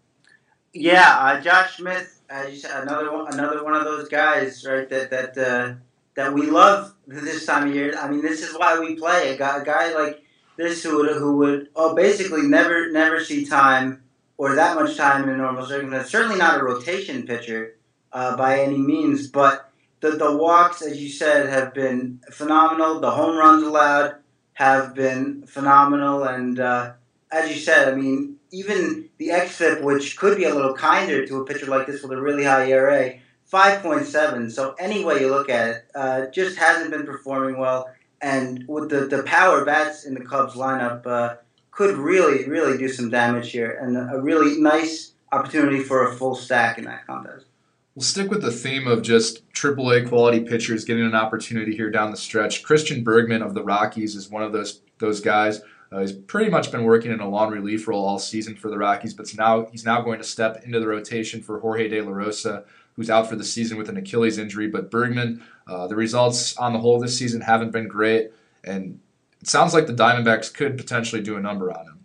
Yeah, 0.72 1.16
uh, 1.18 1.40
Josh 1.40 1.76
Smith, 1.76 2.22
as 2.28 2.50
you 2.50 2.56
said, 2.58 2.82
another 2.82 3.12
one, 3.12 3.32
another 3.32 3.62
one 3.62 3.74
of 3.74 3.84
those 3.84 4.08
guys, 4.08 4.64
right? 4.66 4.88
That 4.88 5.10
that 5.10 5.38
uh, 5.38 5.74
that 6.16 6.32
we 6.32 6.46
love 6.46 6.94
this 7.06 7.46
time 7.46 7.68
of 7.68 7.74
year. 7.74 7.94
I 7.98 8.08
mean, 8.08 8.22
this 8.22 8.42
is 8.42 8.56
why 8.56 8.78
we 8.78 8.96
play 8.96 9.34
a 9.34 9.36
guy, 9.36 9.60
a 9.60 9.64
guy 9.64 9.94
like 9.94 10.22
this 10.56 10.82
who 10.82 10.98
would 10.98 11.16
who 11.16 11.36
would 11.38 11.68
oh 11.74 11.94
basically 11.94 12.42
never 12.42 12.90
never 12.90 13.22
see 13.22 13.44
time 13.44 14.02
or 14.36 14.54
that 14.54 14.76
much 14.76 14.96
time 14.96 15.24
in 15.24 15.30
a 15.30 15.36
normal 15.36 15.66
circumstances. 15.66 16.10
Certainly 16.10 16.38
not 16.38 16.60
a 16.60 16.64
rotation 16.64 17.26
pitcher 17.26 17.76
uh, 18.12 18.36
by 18.36 18.60
any 18.60 18.78
means, 18.78 19.26
but 19.26 19.70
the 20.00 20.12
the 20.12 20.36
walks, 20.36 20.82
as 20.82 21.02
you 21.02 21.08
said, 21.08 21.48
have 21.48 21.74
been 21.74 22.20
phenomenal. 22.30 23.00
The 23.00 23.10
home 23.10 23.36
runs 23.36 23.62
allowed 23.62 24.16
have 24.54 24.94
been 24.94 25.44
phenomenal, 25.46 26.22
and 26.24 26.60
uh, 26.60 26.92
as 27.32 27.50
you 27.50 27.56
said, 27.56 27.88
I 27.92 27.96
mean, 27.96 28.36
even 28.52 29.08
the 29.18 29.28
xFIP, 29.30 29.82
which 29.82 30.16
could 30.16 30.36
be 30.36 30.44
a 30.44 30.54
little 30.54 30.74
kinder 30.74 31.26
to 31.26 31.40
a 31.40 31.44
pitcher 31.44 31.66
like 31.66 31.88
this 31.88 32.02
with 32.02 32.12
a 32.12 32.20
really 32.20 32.44
high 32.44 32.70
ERA 32.70 33.14
5.7. 33.54 34.50
So 34.50 34.74
any 34.80 35.04
way 35.04 35.20
you 35.20 35.30
look 35.30 35.48
at 35.48 35.68
it, 35.68 35.84
uh, 35.94 36.26
just 36.26 36.58
hasn't 36.58 36.90
been 36.90 37.06
performing 37.06 37.56
well. 37.56 37.88
And 38.20 38.66
with 38.66 38.90
the, 38.90 39.06
the 39.06 39.22
power 39.22 39.64
bats 39.64 40.04
in 40.04 40.14
the 40.14 40.24
Cubs 40.24 40.54
lineup, 40.54 41.06
uh, 41.06 41.36
could 41.70 41.96
really, 41.96 42.48
really 42.48 42.76
do 42.76 42.88
some 42.88 43.10
damage 43.10 43.52
here. 43.52 43.78
And 43.80 43.96
a 43.96 44.20
really 44.20 44.60
nice 44.60 45.12
opportunity 45.30 45.80
for 45.80 46.08
a 46.08 46.16
full 46.16 46.34
stack 46.34 46.78
in 46.78 46.84
that 46.84 47.06
contest. 47.06 47.46
We'll 47.94 48.02
stick 48.02 48.28
with 48.28 48.42
the 48.42 48.50
theme 48.50 48.88
of 48.88 49.02
just 49.02 49.48
AAA 49.52 50.08
quality 50.08 50.40
pitchers 50.40 50.84
getting 50.84 51.04
an 51.04 51.14
opportunity 51.14 51.76
here 51.76 51.90
down 51.90 52.10
the 52.10 52.16
stretch. 52.16 52.64
Christian 52.64 53.04
Bergman 53.04 53.40
of 53.40 53.54
the 53.54 53.62
Rockies 53.62 54.16
is 54.16 54.28
one 54.28 54.42
of 54.42 54.52
those 54.52 54.80
those 54.98 55.20
guys. 55.20 55.60
Uh, 55.92 56.00
he's 56.00 56.12
pretty 56.12 56.50
much 56.50 56.72
been 56.72 56.82
working 56.82 57.12
in 57.12 57.20
a 57.20 57.28
long 57.28 57.52
relief 57.52 57.86
role 57.86 58.04
all 58.04 58.18
season 58.18 58.56
for 58.56 58.68
the 58.68 58.78
Rockies, 58.78 59.14
but 59.14 59.32
now 59.36 59.66
he's 59.66 59.84
now 59.84 60.00
going 60.00 60.18
to 60.18 60.24
step 60.24 60.64
into 60.64 60.80
the 60.80 60.88
rotation 60.88 61.40
for 61.40 61.60
Jorge 61.60 61.88
De 61.88 62.00
La 62.00 62.10
Rosa 62.10 62.64
who's 62.96 63.10
out 63.10 63.28
for 63.28 63.36
the 63.36 63.44
season 63.44 63.76
with 63.76 63.88
an 63.88 63.96
Achilles 63.96 64.38
injury. 64.38 64.68
But 64.68 64.90
Bergman, 64.90 65.42
uh, 65.66 65.86
the 65.86 65.96
results 65.96 66.56
on 66.56 66.72
the 66.72 66.78
whole 66.78 66.98
this 66.98 67.18
season 67.18 67.40
haven't 67.40 67.72
been 67.72 67.88
great, 67.88 68.30
and 68.62 69.00
it 69.40 69.48
sounds 69.48 69.74
like 69.74 69.86
the 69.86 69.94
Diamondbacks 69.94 70.52
could 70.52 70.76
potentially 70.76 71.22
do 71.22 71.36
a 71.36 71.40
number 71.40 71.72
on 71.72 71.86
him. 71.86 72.04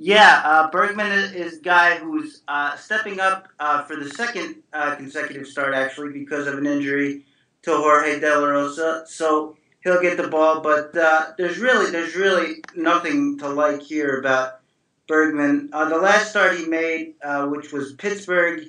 Yeah, 0.00 0.42
uh, 0.44 0.70
Bergman 0.70 1.10
is 1.34 1.58
a 1.58 1.60
guy 1.60 1.96
who's 1.96 2.42
uh, 2.46 2.76
stepping 2.76 3.18
up 3.18 3.48
uh, 3.58 3.82
for 3.82 3.96
the 3.96 4.08
second 4.10 4.62
uh, 4.72 4.94
consecutive 4.94 5.48
start, 5.48 5.74
actually, 5.74 6.12
because 6.12 6.46
of 6.46 6.56
an 6.56 6.66
injury 6.66 7.24
to 7.62 7.76
Jorge 7.76 8.20
De 8.20 8.38
La 8.38 8.46
Rosa. 8.46 9.02
So 9.08 9.56
he'll 9.82 10.00
get 10.00 10.16
the 10.16 10.28
ball, 10.28 10.60
but 10.60 10.96
uh, 10.96 11.32
there's 11.36 11.58
really 11.58 11.90
there's 11.90 12.14
really 12.14 12.62
nothing 12.76 13.38
to 13.38 13.48
like 13.48 13.82
here 13.82 14.20
about 14.20 14.60
Bergman. 15.08 15.70
The 15.70 15.98
last 15.98 16.30
start 16.30 16.56
he 16.56 16.66
made, 16.66 17.14
which 17.46 17.72
was 17.72 17.94
Pittsburgh, 17.94 18.68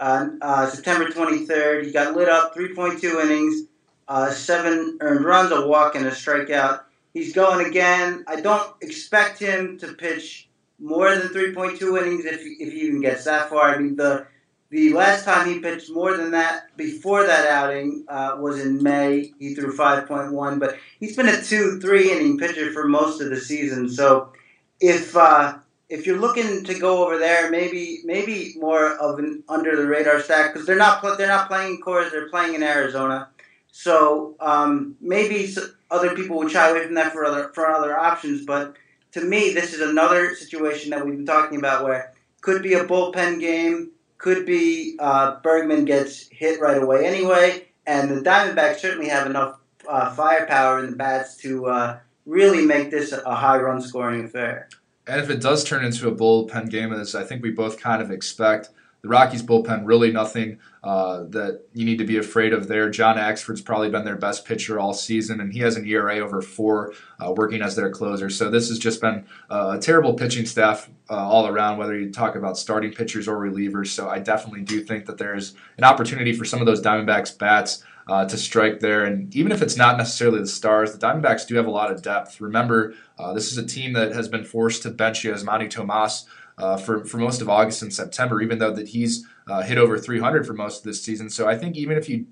uh, 0.00 0.68
September 0.68 1.08
23rd, 1.08 1.84
he 1.84 1.92
got 1.92 2.16
lit 2.16 2.28
up, 2.28 2.54
3.2 2.54 3.24
innings, 3.24 3.68
uh, 4.08 4.30
seven 4.30 4.98
earned 5.00 5.24
runs, 5.24 5.52
a 5.52 5.66
walk, 5.66 5.94
and 5.94 6.06
a 6.06 6.10
strikeout. 6.10 6.82
He's 7.14 7.32
going 7.32 7.66
again. 7.66 8.24
I 8.26 8.40
don't 8.40 8.74
expect 8.82 9.38
him 9.38 9.78
to 9.78 9.94
pitch 9.94 10.48
more 10.78 11.14
than 11.14 11.28
3.2 11.28 12.02
innings 12.02 12.24
if, 12.24 12.40
if 12.40 12.72
he 12.72 12.80
even 12.82 13.00
gets 13.00 13.24
that 13.24 13.48
far. 13.48 13.74
I 13.74 13.78
mean, 13.78 13.96
the 13.96 14.26
the 14.68 14.92
last 14.92 15.24
time 15.24 15.48
he 15.48 15.60
pitched 15.60 15.90
more 15.92 16.16
than 16.16 16.32
that 16.32 16.76
before 16.76 17.24
that 17.24 17.46
outing 17.46 18.04
uh, 18.08 18.36
was 18.38 18.60
in 18.60 18.82
May. 18.82 19.32
He 19.38 19.54
threw 19.54 19.76
5.1, 19.76 20.58
but 20.58 20.76
he's 20.98 21.16
been 21.16 21.28
a 21.28 21.40
two, 21.40 21.78
three 21.80 22.10
inning 22.10 22.36
pitcher 22.36 22.72
for 22.72 22.88
most 22.88 23.20
of 23.20 23.30
the 23.30 23.40
season. 23.40 23.88
So 23.88 24.32
if 24.80 25.16
uh, 25.16 25.58
if 25.88 26.06
you're 26.06 26.18
looking 26.18 26.64
to 26.64 26.78
go 26.78 27.04
over 27.04 27.18
there, 27.18 27.50
maybe 27.50 28.00
maybe 28.04 28.54
more 28.58 28.96
of 28.96 29.18
an 29.18 29.44
under 29.48 29.76
the 29.76 29.86
radar 29.86 30.20
stack 30.20 30.52
because 30.52 30.66
they're 30.66 30.76
not 30.76 31.02
they're 31.16 31.28
not 31.28 31.48
playing 31.48 31.80
Coors, 31.80 32.10
they're 32.10 32.28
playing 32.28 32.54
in 32.54 32.62
Arizona. 32.62 33.28
So 33.70 34.34
um, 34.40 34.96
maybe 35.00 35.54
other 35.90 36.16
people 36.16 36.38
would 36.38 36.50
shy 36.50 36.70
away 36.70 36.84
from 36.84 36.94
that 36.94 37.12
for 37.12 37.24
other 37.24 37.50
for 37.54 37.66
other 37.68 37.96
options. 37.96 38.44
But 38.44 38.74
to 39.12 39.20
me, 39.20 39.52
this 39.52 39.74
is 39.74 39.80
another 39.80 40.34
situation 40.34 40.90
that 40.90 41.04
we've 41.04 41.16
been 41.16 41.26
talking 41.26 41.58
about 41.58 41.84
where 41.84 42.14
could 42.40 42.62
be 42.62 42.74
a 42.74 42.84
bullpen 42.84 43.40
game 43.40 43.90
could 44.18 44.46
be 44.46 44.96
uh, 44.98 45.38
Bergman 45.40 45.84
gets 45.84 46.28
hit 46.28 46.60
right 46.60 46.82
away 46.82 47.06
anyway, 47.06 47.66
and 47.86 48.10
the 48.10 48.22
Diamondbacks 48.22 48.78
certainly 48.78 49.08
have 49.08 49.26
enough 49.26 49.58
uh, 49.88 50.10
firepower 50.14 50.80
in 50.80 50.90
the 50.90 50.96
bats 50.96 51.36
to 51.38 51.66
uh, 51.66 51.98
really 52.24 52.64
make 52.64 52.90
this 52.90 53.12
a 53.12 53.34
high 53.34 53.58
run 53.58 53.80
scoring 53.80 54.24
affair. 54.24 54.68
And 55.06 55.20
if 55.20 55.30
it 55.30 55.40
does 55.40 55.62
turn 55.64 55.84
into 55.84 56.08
a 56.08 56.14
bullpen 56.14 56.70
game, 56.70 56.92
as 56.92 57.14
I 57.14 57.24
think 57.24 57.42
we 57.42 57.50
both 57.50 57.78
kind 57.78 58.02
of 58.02 58.10
expect, 58.10 58.70
the 59.02 59.08
Rockies 59.08 59.42
bullpen 59.42 59.82
really 59.84 60.10
nothing 60.10 60.58
uh, 60.82 61.24
that 61.28 61.62
you 61.74 61.84
need 61.84 61.98
to 61.98 62.04
be 62.04 62.16
afraid 62.16 62.52
of 62.52 62.66
there. 62.66 62.90
John 62.90 63.16
Axford's 63.16 63.60
probably 63.60 63.88
been 63.88 64.04
their 64.04 64.16
best 64.16 64.44
pitcher 64.44 64.80
all 64.80 64.94
season, 64.94 65.40
and 65.40 65.52
he 65.52 65.60
has 65.60 65.76
an 65.76 65.86
ERA 65.86 66.18
over 66.18 66.42
four, 66.42 66.92
uh, 67.20 67.32
working 67.32 67.62
as 67.62 67.76
their 67.76 67.90
closer. 67.90 68.28
So 68.30 68.50
this 68.50 68.68
has 68.68 68.80
just 68.80 69.00
been 69.00 69.24
uh, 69.48 69.76
a 69.76 69.80
terrible 69.80 70.14
pitching 70.14 70.44
staff 70.44 70.90
uh, 71.08 71.14
all 71.14 71.46
around, 71.46 71.78
whether 71.78 71.96
you 71.96 72.10
talk 72.10 72.34
about 72.34 72.58
starting 72.58 72.92
pitchers 72.92 73.28
or 73.28 73.38
relievers. 73.38 73.88
So 73.88 74.08
I 74.08 74.18
definitely 74.18 74.62
do 74.62 74.80
think 74.80 75.06
that 75.06 75.18
there 75.18 75.36
is 75.36 75.54
an 75.78 75.84
opportunity 75.84 76.32
for 76.32 76.44
some 76.44 76.58
of 76.60 76.66
those 76.66 76.82
Diamondbacks 76.82 77.38
bats. 77.38 77.84
Uh, 78.08 78.24
to 78.24 78.38
strike 78.38 78.78
there. 78.78 79.04
And 79.04 79.34
even 79.34 79.50
if 79.50 79.60
it's 79.60 79.76
not 79.76 79.96
necessarily 79.98 80.38
the 80.38 80.46
Stars, 80.46 80.92
the 80.92 81.04
Diamondbacks 81.04 81.44
do 81.44 81.56
have 81.56 81.66
a 81.66 81.70
lot 81.72 81.90
of 81.90 82.02
depth. 82.02 82.40
Remember, 82.40 82.94
uh, 83.18 83.32
this 83.32 83.50
is 83.50 83.58
a 83.58 83.66
team 83.66 83.94
that 83.94 84.12
has 84.12 84.28
been 84.28 84.44
forced 84.44 84.84
to 84.84 84.90
bench 84.90 85.24
Yasmany 85.24 85.68
Tomas 85.68 86.24
uh, 86.58 86.76
for 86.76 87.04
for 87.04 87.18
most 87.18 87.40
of 87.40 87.48
August 87.48 87.82
and 87.82 87.92
September, 87.92 88.40
even 88.40 88.58
though 88.58 88.72
that 88.72 88.88
he's 88.88 89.26
uh, 89.48 89.62
hit 89.62 89.78
over 89.78 89.98
300 89.98 90.46
for 90.46 90.54
most 90.54 90.78
of 90.78 90.84
this 90.84 91.02
season. 91.02 91.28
So 91.28 91.48
I 91.48 91.56
think 91.56 91.76
even 91.76 91.96
if 91.96 92.08
you 92.08 92.26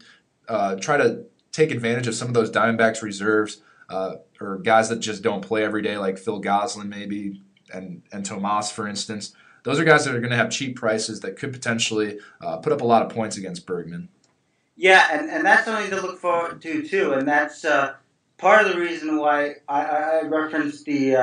uh, 0.49 0.77
try 0.77 0.97
to 0.97 1.25
take 1.53 1.71
advantage 1.71 2.07
of 2.07 2.15
some 2.15 2.29
of 2.29 2.35
those 2.35 2.51
Diamondbacks 2.51 3.03
reserves 3.03 3.61
uh, 3.89 4.17
or 4.41 4.59
guys 4.59 4.89
that 4.89 5.01
just 5.01 5.23
don't 5.23 5.43
play 5.43 5.65
every 5.65 5.83
day, 5.83 5.99
like 5.99 6.19
Phil 6.19 6.41
Gosselin 6.41 6.89
maybe 6.89 7.43
and 7.73 8.03
and 8.13 8.25
Tomas 8.25 8.71
for 8.71 8.89
instance, 8.89 9.35
those 9.65 9.79
are 9.79 9.85
guys 9.85 10.05
that 10.05 10.15
are 10.15 10.21
going 10.21 10.31
to 10.31 10.37
have 10.37 10.51
cheap 10.51 10.77
prices 10.77 11.21
that 11.21 11.37
could 11.37 11.53
potentially 11.53 12.19
put 12.63 12.73
up 12.73 12.81
a 12.81 12.87
lot 12.87 13.03
of 13.03 13.11
points 13.11 13.37
against 13.37 13.67
Bergman. 13.67 14.09
Yeah, 14.77 15.07
and, 15.13 15.31
and 15.31 15.47
that's 15.47 15.65
something 15.65 15.91
to 15.91 16.01
look 16.01 16.19
forward 16.19 16.61
to 16.63 16.87
too, 16.87 17.13
and 17.13 17.29
that's 17.29 17.65
uh, 17.65 17.95
part 18.39 18.67
of 18.67 18.73
the 18.73 18.81
reason 18.81 19.17
why 19.17 19.57
I, 19.69 19.83
I 19.85 20.23
referenced 20.23 20.85
the 20.85 21.15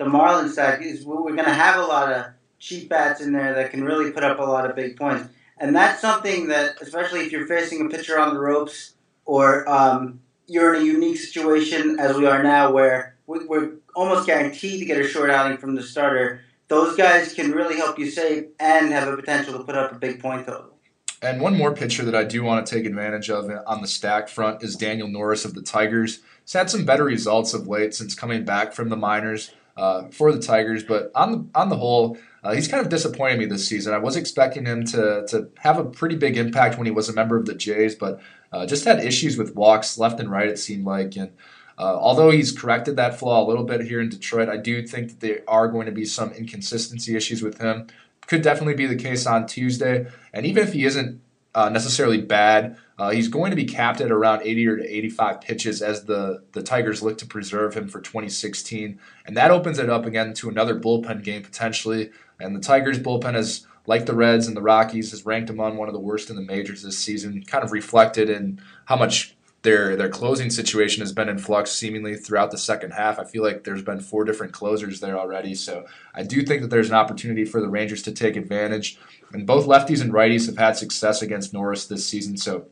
the 0.00 0.06
Marlins 0.06 0.52
stack 0.52 0.80
is 0.82 1.04
we're 1.04 1.20
going 1.20 1.44
to 1.44 1.52
have 1.52 1.78
a 1.78 1.86
lot 1.86 2.10
of 2.10 2.24
cheap 2.58 2.88
bats 2.88 3.20
in 3.20 3.32
there 3.32 3.54
that 3.54 3.70
can 3.70 3.84
really 3.84 4.10
put 4.10 4.24
up 4.24 4.38
a 4.38 4.42
lot 4.42 4.68
of 4.68 4.74
big 4.74 4.96
points. 4.96 5.28
And 5.58 5.76
that's 5.76 6.00
something 6.00 6.48
that, 6.48 6.80
especially 6.80 7.20
if 7.20 7.32
you're 7.32 7.46
facing 7.46 7.84
a 7.84 7.88
pitcher 7.90 8.18
on 8.18 8.32
the 8.32 8.40
ropes 8.40 8.94
or 9.26 9.68
um, 9.68 10.20
you're 10.46 10.74
in 10.74 10.80
a 10.80 10.84
unique 10.86 11.18
situation 11.18 12.00
as 12.00 12.16
we 12.16 12.26
are 12.26 12.42
now 12.42 12.72
where 12.72 13.16
we're 13.26 13.72
almost 13.94 14.26
guaranteed 14.26 14.80
to 14.80 14.86
get 14.86 14.98
a 14.98 15.06
short 15.06 15.28
outing 15.28 15.58
from 15.58 15.74
the 15.74 15.82
starter, 15.82 16.40
those 16.68 16.96
guys 16.96 17.34
can 17.34 17.52
really 17.52 17.76
help 17.76 17.98
you 17.98 18.10
save 18.10 18.48
and 18.58 18.90
have 18.90 19.06
a 19.06 19.16
potential 19.16 19.58
to 19.58 19.64
put 19.64 19.74
up 19.74 19.92
a 19.92 19.96
big 19.96 20.18
point 20.22 20.46
total. 20.46 20.72
And 21.22 21.40
one 21.40 21.56
more 21.56 21.74
pitcher 21.74 22.04
that 22.04 22.14
I 22.14 22.24
do 22.24 22.42
want 22.42 22.66
to 22.66 22.74
take 22.74 22.86
advantage 22.86 23.28
of 23.28 23.50
on 23.66 23.82
the 23.82 23.86
stack 23.86 24.28
front 24.28 24.62
is 24.62 24.74
Daniel 24.74 25.08
Norris 25.08 25.44
of 25.44 25.54
the 25.54 25.62
Tigers. 25.62 26.20
He's 26.44 26.54
had 26.54 26.70
some 26.70 26.86
better 26.86 27.04
results 27.04 27.52
of 27.52 27.68
late 27.68 27.94
since 27.94 28.14
coming 28.14 28.44
back 28.44 28.72
from 28.72 28.88
the 28.88 28.96
minors 28.96 29.52
uh, 29.76 30.08
for 30.08 30.32
the 30.32 30.40
Tigers, 30.40 30.82
but 30.82 31.10
on 31.14 31.32
the 31.32 31.46
on 31.54 31.68
the 31.68 31.76
whole, 31.76 32.16
uh, 32.42 32.52
he's 32.52 32.68
kind 32.68 32.82
of 32.82 32.88
disappointed 32.88 33.38
me 33.38 33.46
this 33.46 33.68
season. 33.68 33.92
I 33.92 33.98
was 33.98 34.16
expecting 34.16 34.64
him 34.64 34.84
to 34.86 35.26
to 35.28 35.48
have 35.58 35.78
a 35.78 35.84
pretty 35.84 36.16
big 36.16 36.36
impact 36.38 36.78
when 36.78 36.86
he 36.86 36.90
was 36.90 37.08
a 37.08 37.12
member 37.12 37.36
of 37.36 37.46
the 37.46 37.54
Jays, 37.54 37.94
but 37.94 38.20
uh, 38.52 38.66
just 38.66 38.84
had 38.84 39.04
issues 39.04 39.36
with 39.36 39.54
walks 39.54 39.98
left 39.98 40.20
and 40.20 40.30
right. 40.30 40.48
It 40.48 40.58
seemed 40.58 40.86
like, 40.86 41.16
and 41.16 41.32
uh, 41.78 41.96
although 41.98 42.30
he's 42.30 42.52
corrected 42.52 42.96
that 42.96 43.18
flaw 43.18 43.44
a 43.44 43.46
little 43.46 43.64
bit 43.64 43.82
here 43.82 44.00
in 44.00 44.08
Detroit, 44.08 44.48
I 44.48 44.56
do 44.56 44.86
think 44.86 45.08
that 45.08 45.20
there 45.20 45.42
are 45.46 45.68
going 45.68 45.86
to 45.86 45.92
be 45.92 46.04
some 46.04 46.32
inconsistency 46.32 47.14
issues 47.14 47.42
with 47.42 47.58
him. 47.58 47.86
Could 48.30 48.42
definitely 48.42 48.74
be 48.74 48.86
the 48.86 48.96
case 48.96 49.26
on 49.26 49.46
Tuesday, 49.46 50.06
and 50.32 50.46
even 50.46 50.62
if 50.62 50.72
he 50.72 50.86
isn't 50.86 51.20
uh, 51.54 51.68
necessarily 51.68 52.20
bad. 52.20 52.76
Uh, 52.98 53.10
he's 53.10 53.28
going 53.28 53.50
to 53.50 53.56
be 53.56 53.64
capped 53.64 54.00
at 54.00 54.10
around 54.10 54.42
80 54.42 54.68
or 54.68 54.80
85 54.80 55.40
pitches 55.40 55.82
as 55.82 56.04
the, 56.04 56.42
the 56.52 56.62
Tigers 56.62 57.02
look 57.02 57.18
to 57.18 57.26
preserve 57.26 57.74
him 57.74 57.88
for 57.88 58.00
2016. 58.00 58.98
And 59.26 59.36
that 59.36 59.50
opens 59.50 59.78
it 59.78 59.90
up 59.90 60.06
again 60.06 60.34
to 60.34 60.48
another 60.48 60.78
bullpen 60.78 61.24
game 61.24 61.42
potentially. 61.42 62.10
And 62.38 62.54
the 62.54 62.60
Tigers 62.60 62.98
bullpen 62.98 63.36
is 63.36 63.66
like 63.86 64.06
the 64.06 64.14
Reds 64.14 64.46
and 64.46 64.56
the 64.56 64.62
Rockies 64.62 65.10
has 65.10 65.26
ranked 65.26 65.50
among 65.50 65.76
one 65.76 65.88
of 65.88 65.94
the 65.94 66.00
worst 66.00 66.30
in 66.30 66.36
the 66.36 66.42
majors 66.42 66.82
this 66.82 66.98
season, 66.98 67.42
kind 67.44 67.64
of 67.64 67.72
reflected 67.72 68.28
in 68.28 68.60
how 68.84 68.96
much 68.96 69.34
their 69.62 69.94
their 69.94 70.08
closing 70.08 70.48
situation 70.50 71.02
has 71.02 71.12
been 71.12 71.28
in 71.28 71.38
flux 71.38 71.70
seemingly 71.70 72.16
throughout 72.16 72.50
the 72.50 72.58
second 72.58 72.92
half. 72.92 73.18
I 73.18 73.24
feel 73.24 73.42
like 73.42 73.64
there's 73.64 73.82
been 73.82 74.00
four 74.00 74.24
different 74.24 74.52
closers 74.52 75.00
there 75.00 75.18
already. 75.18 75.54
So 75.54 75.84
I 76.14 76.22
do 76.22 76.42
think 76.42 76.62
that 76.62 76.68
there's 76.68 76.88
an 76.88 76.94
opportunity 76.94 77.44
for 77.44 77.60
the 77.60 77.68
Rangers 77.68 78.02
to 78.02 78.12
take 78.12 78.36
advantage. 78.36 78.98
And 79.32 79.46
both 79.46 79.66
lefties 79.66 80.00
and 80.00 80.12
righties 80.12 80.46
have 80.46 80.56
had 80.56 80.76
success 80.76 81.20
against 81.20 81.52
Norris 81.52 81.86
this 81.86 82.06
season. 82.06 82.36
So 82.36 82.66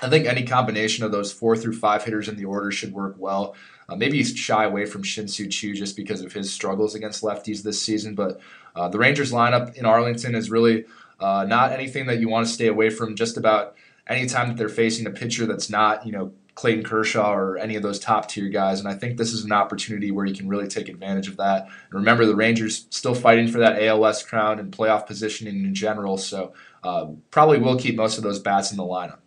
I 0.00 0.08
think 0.08 0.26
any 0.26 0.44
combination 0.44 1.04
of 1.04 1.10
those 1.10 1.32
four 1.32 1.56
through 1.56 1.76
five 1.76 2.04
hitters 2.04 2.28
in 2.28 2.36
the 2.36 2.44
order 2.44 2.70
should 2.70 2.92
work 2.92 3.16
well. 3.18 3.56
Uh, 3.88 3.96
maybe 3.96 4.22
shy 4.22 4.64
away 4.64 4.84
from 4.84 5.02
Shin-Soo 5.02 5.48
Choo 5.48 5.74
just 5.74 5.96
because 5.96 6.20
of 6.20 6.32
his 6.32 6.52
struggles 6.52 6.94
against 6.94 7.22
lefties 7.22 7.62
this 7.62 7.82
season. 7.82 8.14
But 8.14 8.40
uh, 8.76 8.88
the 8.88 8.98
Rangers 8.98 9.32
lineup 9.32 9.74
in 9.74 9.86
Arlington 9.86 10.34
is 10.34 10.50
really 10.50 10.84
uh, 11.18 11.46
not 11.48 11.72
anything 11.72 12.06
that 12.06 12.20
you 12.20 12.28
want 12.28 12.46
to 12.46 12.52
stay 12.52 12.68
away 12.68 12.90
from 12.90 13.16
just 13.16 13.36
about 13.36 13.74
anytime 14.08 14.48
that 14.48 14.56
they're 14.56 14.68
facing 14.68 15.06
a 15.06 15.10
pitcher 15.10 15.46
that's 15.46 15.70
not, 15.70 16.06
you 16.06 16.12
know, 16.12 16.32
Clayton 16.54 16.82
Kershaw 16.82 17.32
or 17.32 17.56
any 17.56 17.76
of 17.76 17.84
those 17.84 18.00
top 18.00 18.28
tier 18.28 18.48
guys. 18.48 18.80
And 18.80 18.88
I 18.88 18.94
think 18.94 19.16
this 19.16 19.32
is 19.32 19.44
an 19.44 19.52
opportunity 19.52 20.10
where 20.10 20.26
you 20.26 20.34
can 20.34 20.48
really 20.48 20.66
take 20.66 20.88
advantage 20.88 21.28
of 21.28 21.36
that. 21.36 21.66
And 21.66 21.92
remember, 21.92 22.26
the 22.26 22.34
Rangers 22.34 22.86
still 22.90 23.14
fighting 23.14 23.46
for 23.46 23.58
that 23.58 23.80
AL 23.80 24.00
West 24.00 24.26
crown 24.28 24.58
and 24.58 24.72
playoff 24.72 25.06
positioning 25.06 25.64
in 25.64 25.72
general. 25.72 26.18
So 26.18 26.52
uh, 26.82 27.10
probably 27.30 27.58
will 27.58 27.78
keep 27.78 27.94
most 27.94 28.18
of 28.18 28.24
those 28.24 28.40
bats 28.40 28.72
in 28.72 28.76
the 28.76 28.82
lineup. 28.82 29.18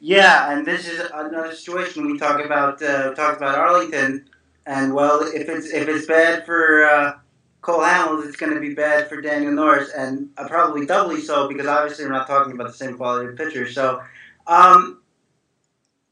Yeah, 0.00 0.50
and 0.50 0.66
this 0.66 0.88
is 0.88 1.00
another 1.12 1.54
situation 1.54 2.06
we 2.06 2.18
talk 2.18 2.42
about. 2.42 2.82
Uh, 2.82 3.12
talked 3.14 3.38
about 3.38 3.58
Arlington, 3.58 4.28
and 4.64 4.94
well, 4.94 5.20
if 5.22 5.48
it's 5.48 5.70
if 5.70 5.88
it's 5.88 6.06
bad 6.06 6.44
for 6.46 6.84
uh, 6.84 7.12
Cole 7.66 7.80
Hamels, 7.80 8.24
it's 8.24 8.36
going 8.36 8.54
to 8.54 8.60
be 8.60 8.74
bad 8.74 9.08
for 9.08 9.20
Daniel 9.20 9.50
Norris, 9.50 9.90
and 9.90 10.30
uh, 10.38 10.46
probably 10.46 10.86
doubly 10.86 11.20
so 11.20 11.48
because 11.48 11.66
obviously 11.66 12.04
we're 12.04 12.12
not 12.12 12.28
talking 12.28 12.52
about 12.52 12.68
the 12.68 12.72
same 12.72 12.96
quality 12.96 13.28
of 13.28 13.36
pitcher. 13.36 13.68
So, 13.68 14.00
um, 14.46 15.00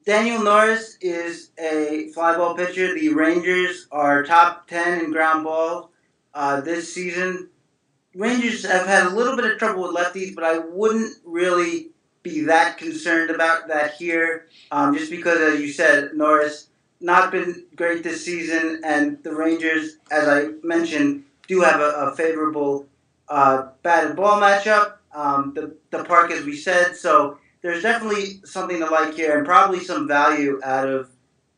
Daniel 0.04 0.42
Norris 0.42 0.98
is 1.00 1.50
a 1.56 2.08
fly 2.08 2.36
ball 2.36 2.56
pitcher. 2.56 2.92
The 2.92 3.14
Rangers 3.14 3.86
are 3.92 4.24
top 4.24 4.66
10 4.66 5.04
in 5.04 5.12
ground 5.12 5.44
ball 5.44 5.92
uh, 6.34 6.60
this 6.60 6.92
season. 6.92 7.48
Rangers 8.16 8.66
have 8.66 8.88
had 8.88 9.06
a 9.06 9.10
little 9.10 9.36
bit 9.36 9.44
of 9.44 9.56
trouble 9.56 9.82
with 9.84 9.94
lefties, 9.94 10.34
but 10.34 10.42
I 10.42 10.58
wouldn't 10.58 11.18
really 11.24 11.90
be 12.24 12.40
that 12.46 12.78
concerned 12.78 13.30
about 13.30 13.68
that 13.68 13.94
here, 13.94 14.48
um, 14.72 14.92
just 14.92 15.08
because, 15.08 15.38
as 15.38 15.60
you 15.60 15.68
said, 15.68 16.14
Norris 16.14 16.66
not 17.00 17.30
been 17.30 17.64
great 17.76 18.02
this 18.02 18.24
season, 18.24 18.80
and 18.84 19.22
the 19.22 19.32
Rangers, 19.36 19.98
as 20.10 20.26
I 20.26 20.48
mentioned, 20.64 21.24
do 21.48 21.60
have 21.60 21.80
a, 21.80 22.10
a 22.10 22.16
favorable 22.16 22.86
uh, 23.28 23.68
batted 23.82 24.16
ball 24.16 24.40
matchup. 24.40 24.94
Um, 25.14 25.52
the 25.54 25.76
the 25.90 26.04
park, 26.04 26.30
as 26.30 26.44
we 26.44 26.56
said, 26.56 26.96
so 26.96 27.38
there's 27.62 27.82
definitely 27.82 28.40
something 28.44 28.78
to 28.80 28.86
like 28.86 29.14
here, 29.14 29.36
and 29.36 29.46
probably 29.46 29.80
some 29.80 30.08
value 30.08 30.60
out 30.64 30.88
of 30.88 31.10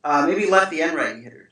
uh, 0.04 0.26
maybe 0.26 0.48
lefty 0.48 0.82
and 0.82 0.96
righty 0.96 1.22
hitters. 1.22 1.46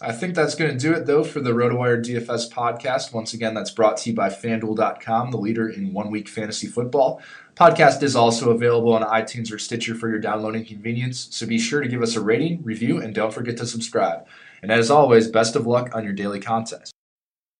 I 0.00 0.12
think 0.12 0.34
that's 0.34 0.54
going 0.54 0.72
to 0.72 0.76
do 0.76 0.92
it, 0.92 1.06
though, 1.06 1.24
for 1.24 1.40
the 1.40 1.52
RotoWire 1.52 2.04
DFS 2.04 2.50
podcast. 2.50 3.14
Once 3.14 3.32
again, 3.32 3.54
that's 3.54 3.70
brought 3.70 3.96
to 3.98 4.10
you 4.10 4.16
by 4.16 4.28
FanDuel.com, 4.28 5.30
the 5.30 5.38
leader 5.38 5.68
in 5.68 5.92
one 5.92 6.10
week 6.10 6.28
fantasy 6.28 6.66
football. 6.66 7.22
Podcast 7.54 8.02
is 8.02 8.16
also 8.16 8.50
available 8.50 8.92
on 8.92 9.02
iTunes 9.02 9.52
or 9.52 9.58
Stitcher 9.58 9.94
for 9.94 10.08
your 10.08 10.18
downloading 10.18 10.64
convenience, 10.64 11.28
so 11.30 11.46
be 11.46 11.58
sure 11.58 11.80
to 11.80 11.88
give 11.88 12.02
us 12.02 12.16
a 12.16 12.20
rating, 12.20 12.62
review, 12.64 13.00
and 13.00 13.14
don't 13.14 13.32
forget 13.32 13.56
to 13.58 13.66
subscribe. 13.66 14.26
And 14.60 14.72
as 14.72 14.90
always, 14.90 15.28
best 15.28 15.54
of 15.54 15.66
luck 15.66 15.94
on 15.94 16.04
your 16.04 16.12
daily 16.12 16.40
contest. 16.40 16.93